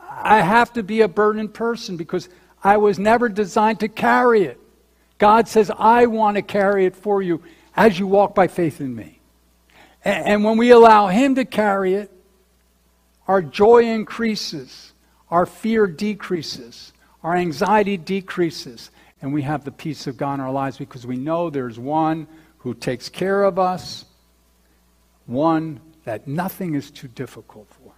I 0.00 0.40
have 0.40 0.72
to 0.74 0.82
be 0.82 1.00
a 1.00 1.08
burdened 1.08 1.54
person 1.54 1.96
because 1.96 2.28
I 2.62 2.76
was 2.76 2.98
never 2.98 3.28
designed 3.28 3.80
to 3.80 3.88
carry 3.88 4.44
it. 4.44 4.60
God 5.18 5.48
says, 5.48 5.70
I 5.76 6.06
want 6.06 6.36
to 6.36 6.42
carry 6.42 6.86
it 6.86 6.96
for 6.96 7.22
you 7.22 7.42
as 7.76 7.98
you 7.98 8.06
walk 8.06 8.34
by 8.34 8.48
faith 8.48 8.80
in 8.80 8.94
me. 8.94 9.20
And, 10.04 10.42
when 10.42 10.58
we 10.58 10.70
allow 10.70 11.06
Him 11.06 11.36
to 11.36 11.44
carry 11.44 11.94
it, 11.94 12.10
our 13.28 13.40
joy 13.40 13.84
increases, 13.84 14.91
our 15.32 15.46
fear 15.46 15.86
decreases, 15.86 16.92
our 17.22 17.34
anxiety 17.34 17.96
decreases, 17.96 18.90
and 19.22 19.32
we 19.32 19.40
have 19.40 19.64
the 19.64 19.72
peace 19.72 20.06
of 20.06 20.18
God 20.18 20.34
in 20.34 20.40
our 20.40 20.52
lives 20.52 20.76
because 20.76 21.06
we 21.06 21.16
know 21.16 21.48
there's 21.48 21.78
one 21.78 22.28
who 22.58 22.74
takes 22.74 23.08
care 23.08 23.42
of 23.42 23.58
us, 23.58 24.04
one 25.24 25.80
that 26.04 26.28
nothing 26.28 26.74
is 26.74 26.90
too 26.90 27.08
difficult 27.08 27.66
for. 27.70 27.92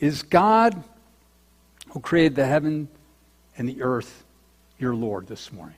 Is 0.00 0.22
God, 0.22 0.82
who 1.90 2.00
created 2.00 2.34
the 2.34 2.46
heaven 2.46 2.88
and 3.58 3.68
the 3.68 3.82
earth, 3.82 4.24
your 4.78 4.94
Lord 4.94 5.26
this 5.26 5.52
morning? 5.52 5.76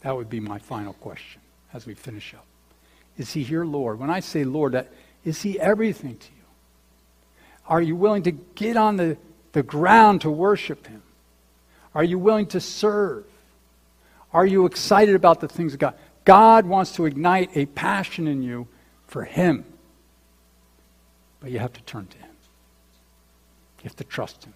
That 0.00 0.16
would 0.16 0.28
be 0.28 0.40
my 0.40 0.58
final 0.58 0.94
question 0.94 1.40
as 1.72 1.86
we 1.86 1.94
finish 1.94 2.34
up. 2.34 2.46
Is 3.18 3.32
he 3.32 3.42
your 3.42 3.66
Lord? 3.66 4.00
When 4.00 4.10
I 4.10 4.18
say 4.18 4.42
Lord, 4.42 4.72
that, 4.72 4.90
is 5.24 5.42
he 5.42 5.60
everything 5.60 6.16
to 6.16 6.26
you? 6.26 6.35
Are 7.68 7.82
you 7.82 7.96
willing 7.96 8.22
to 8.24 8.32
get 8.32 8.76
on 8.76 8.96
the, 8.96 9.16
the 9.52 9.62
ground 9.62 10.22
to 10.22 10.30
worship 10.30 10.86
him? 10.86 11.02
Are 11.94 12.04
you 12.04 12.18
willing 12.18 12.46
to 12.48 12.60
serve? 12.60 13.24
Are 14.32 14.46
you 14.46 14.66
excited 14.66 15.14
about 15.14 15.40
the 15.40 15.48
things 15.48 15.72
of 15.72 15.78
God? 15.78 15.94
God 16.24 16.66
wants 16.66 16.92
to 16.92 17.06
ignite 17.06 17.56
a 17.56 17.66
passion 17.66 18.26
in 18.26 18.42
you 18.42 18.68
for 19.06 19.24
him. 19.24 19.64
But 21.40 21.50
you 21.50 21.58
have 21.58 21.72
to 21.72 21.82
turn 21.82 22.06
to 22.06 22.18
him. 22.18 22.30
You 23.78 23.84
have 23.84 23.96
to 23.96 24.04
trust 24.04 24.44
him. 24.44 24.54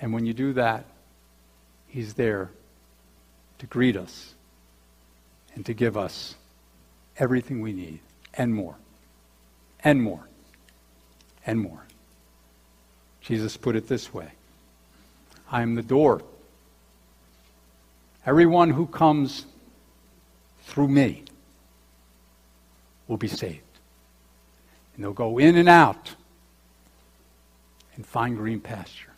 And 0.00 0.12
when 0.12 0.26
you 0.26 0.32
do 0.32 0.52
that, 0.54 0.84
he's 1.88 2.14
there 2.14 2.50
to 3.58 3.66
greet 3.66 3.96
us 3.96 4.34
and 5.54 5.64
to 5.66 5.74
give 5.74 5.96
us 5.96 6.36
everything 7.18 7.60
we 7.60 7.72
need 7.72 8.00
and 8.34 8.54
more, 8.54 8.76
and 9.82 10.02
more, 10.02 10.28
and 11.46 11.60
more. 11.60 11.84
Jesus 13.20 13.56
put 13.56 13.76
it 13.76 13.88
this 13.88 14.12
way 14.12 14.30
I 15.50 15.62
am 15.62 15.74
the 15.74 15.82
door. 15.82 16.22
Everyone 18.26 18.70
who 18.70 18.86
comes 18.86 19.46
through 20.64 20.88
me 20.88 21.22
will 23.06 23.16
be 23.16 23.28
saved. 23.28 23.62
And 24.94 25.04
they'll 25.04 25.12
go 25.12 25.38
in 25.38 25.56
and 25.56 25.68
out 25.68 26.14
and 27.94 28.04
find 28.04 28.36
green 28.36 28.60
pasture. 28.60 29.12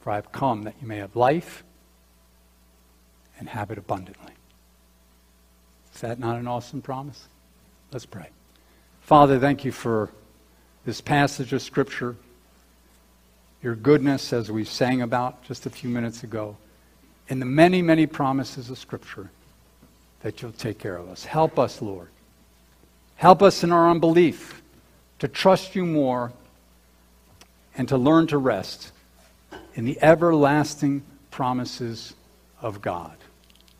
For 0.00 0.10
I 0.10 0.16
have 0.16 0.30
come 0.30 0.64
that 0.64 0.74
you 0.80 0.86
may 0.86 0.98
have 0.98 1.16
life 1.16 1.64
and 3.38 3.48
have 3.48 3.70
it 3.70 3.78
abundantly. 3.78 4.32
Is 5.94 6.00
that 6.02 6.18
not 6.18 6.36
an 6.36 6.46
awesome 6.46 6.82
promise? 6.82 7.28
Let's 7.92 8.06
pray. 8.06 8.28
Father, 9.00 9.38
thank 9.38 9.64
you 9.64 9.72
for 9.72 10.10
this 10.88 11.02
passage 11.02 11.52
of 11.52 11.60
Scripture, 11.60 12.16
your 13.62 13.74
goodness, 13.74 14.32
as 14.32 14.50
we 14.50 14.64
sang 14.64 15.02
about 15.02 15.44
just 15.44 15.66
a 15.66 15.70
few 15.70 15.90
minutes 15.90 16.24
ago, 16.24 16.56
and 17.28 17.42
the 17.42 17.46
many, 17.46 17.82
many 17.82 18.06
promises 18.06 18.70
of 18.70 18.78
Scripture 18.78 19.28
that 20.22 20.40
you'll 20.40 20.50
take 20.50 20.78
care 20.78 20.96
of 20.96 21.06
us. 21.10 21.26
Help 21.26 21.58
us, 21.58 21.82
Lord. 21.82 22.08
Help 23.16 23.42
us 23.42 23.62
in 23.62 23.70
our 23.70 23.90
unbelief 23.90 24.62
to 25.18 25.28
trust 25.28 25.76
you 25.76 25.84
more 25.84 26.32
and 27.76 27.86
to 27.88 27.98
learn 27.98 28.26
to 28.28 28.38
rest 28.38 28.92
in 29.74 29.84
the 29.84 29.98
everlasting 30.00 31.02
promises 31.30 32.14
of 32.62 32.80
God. 32.80 33.18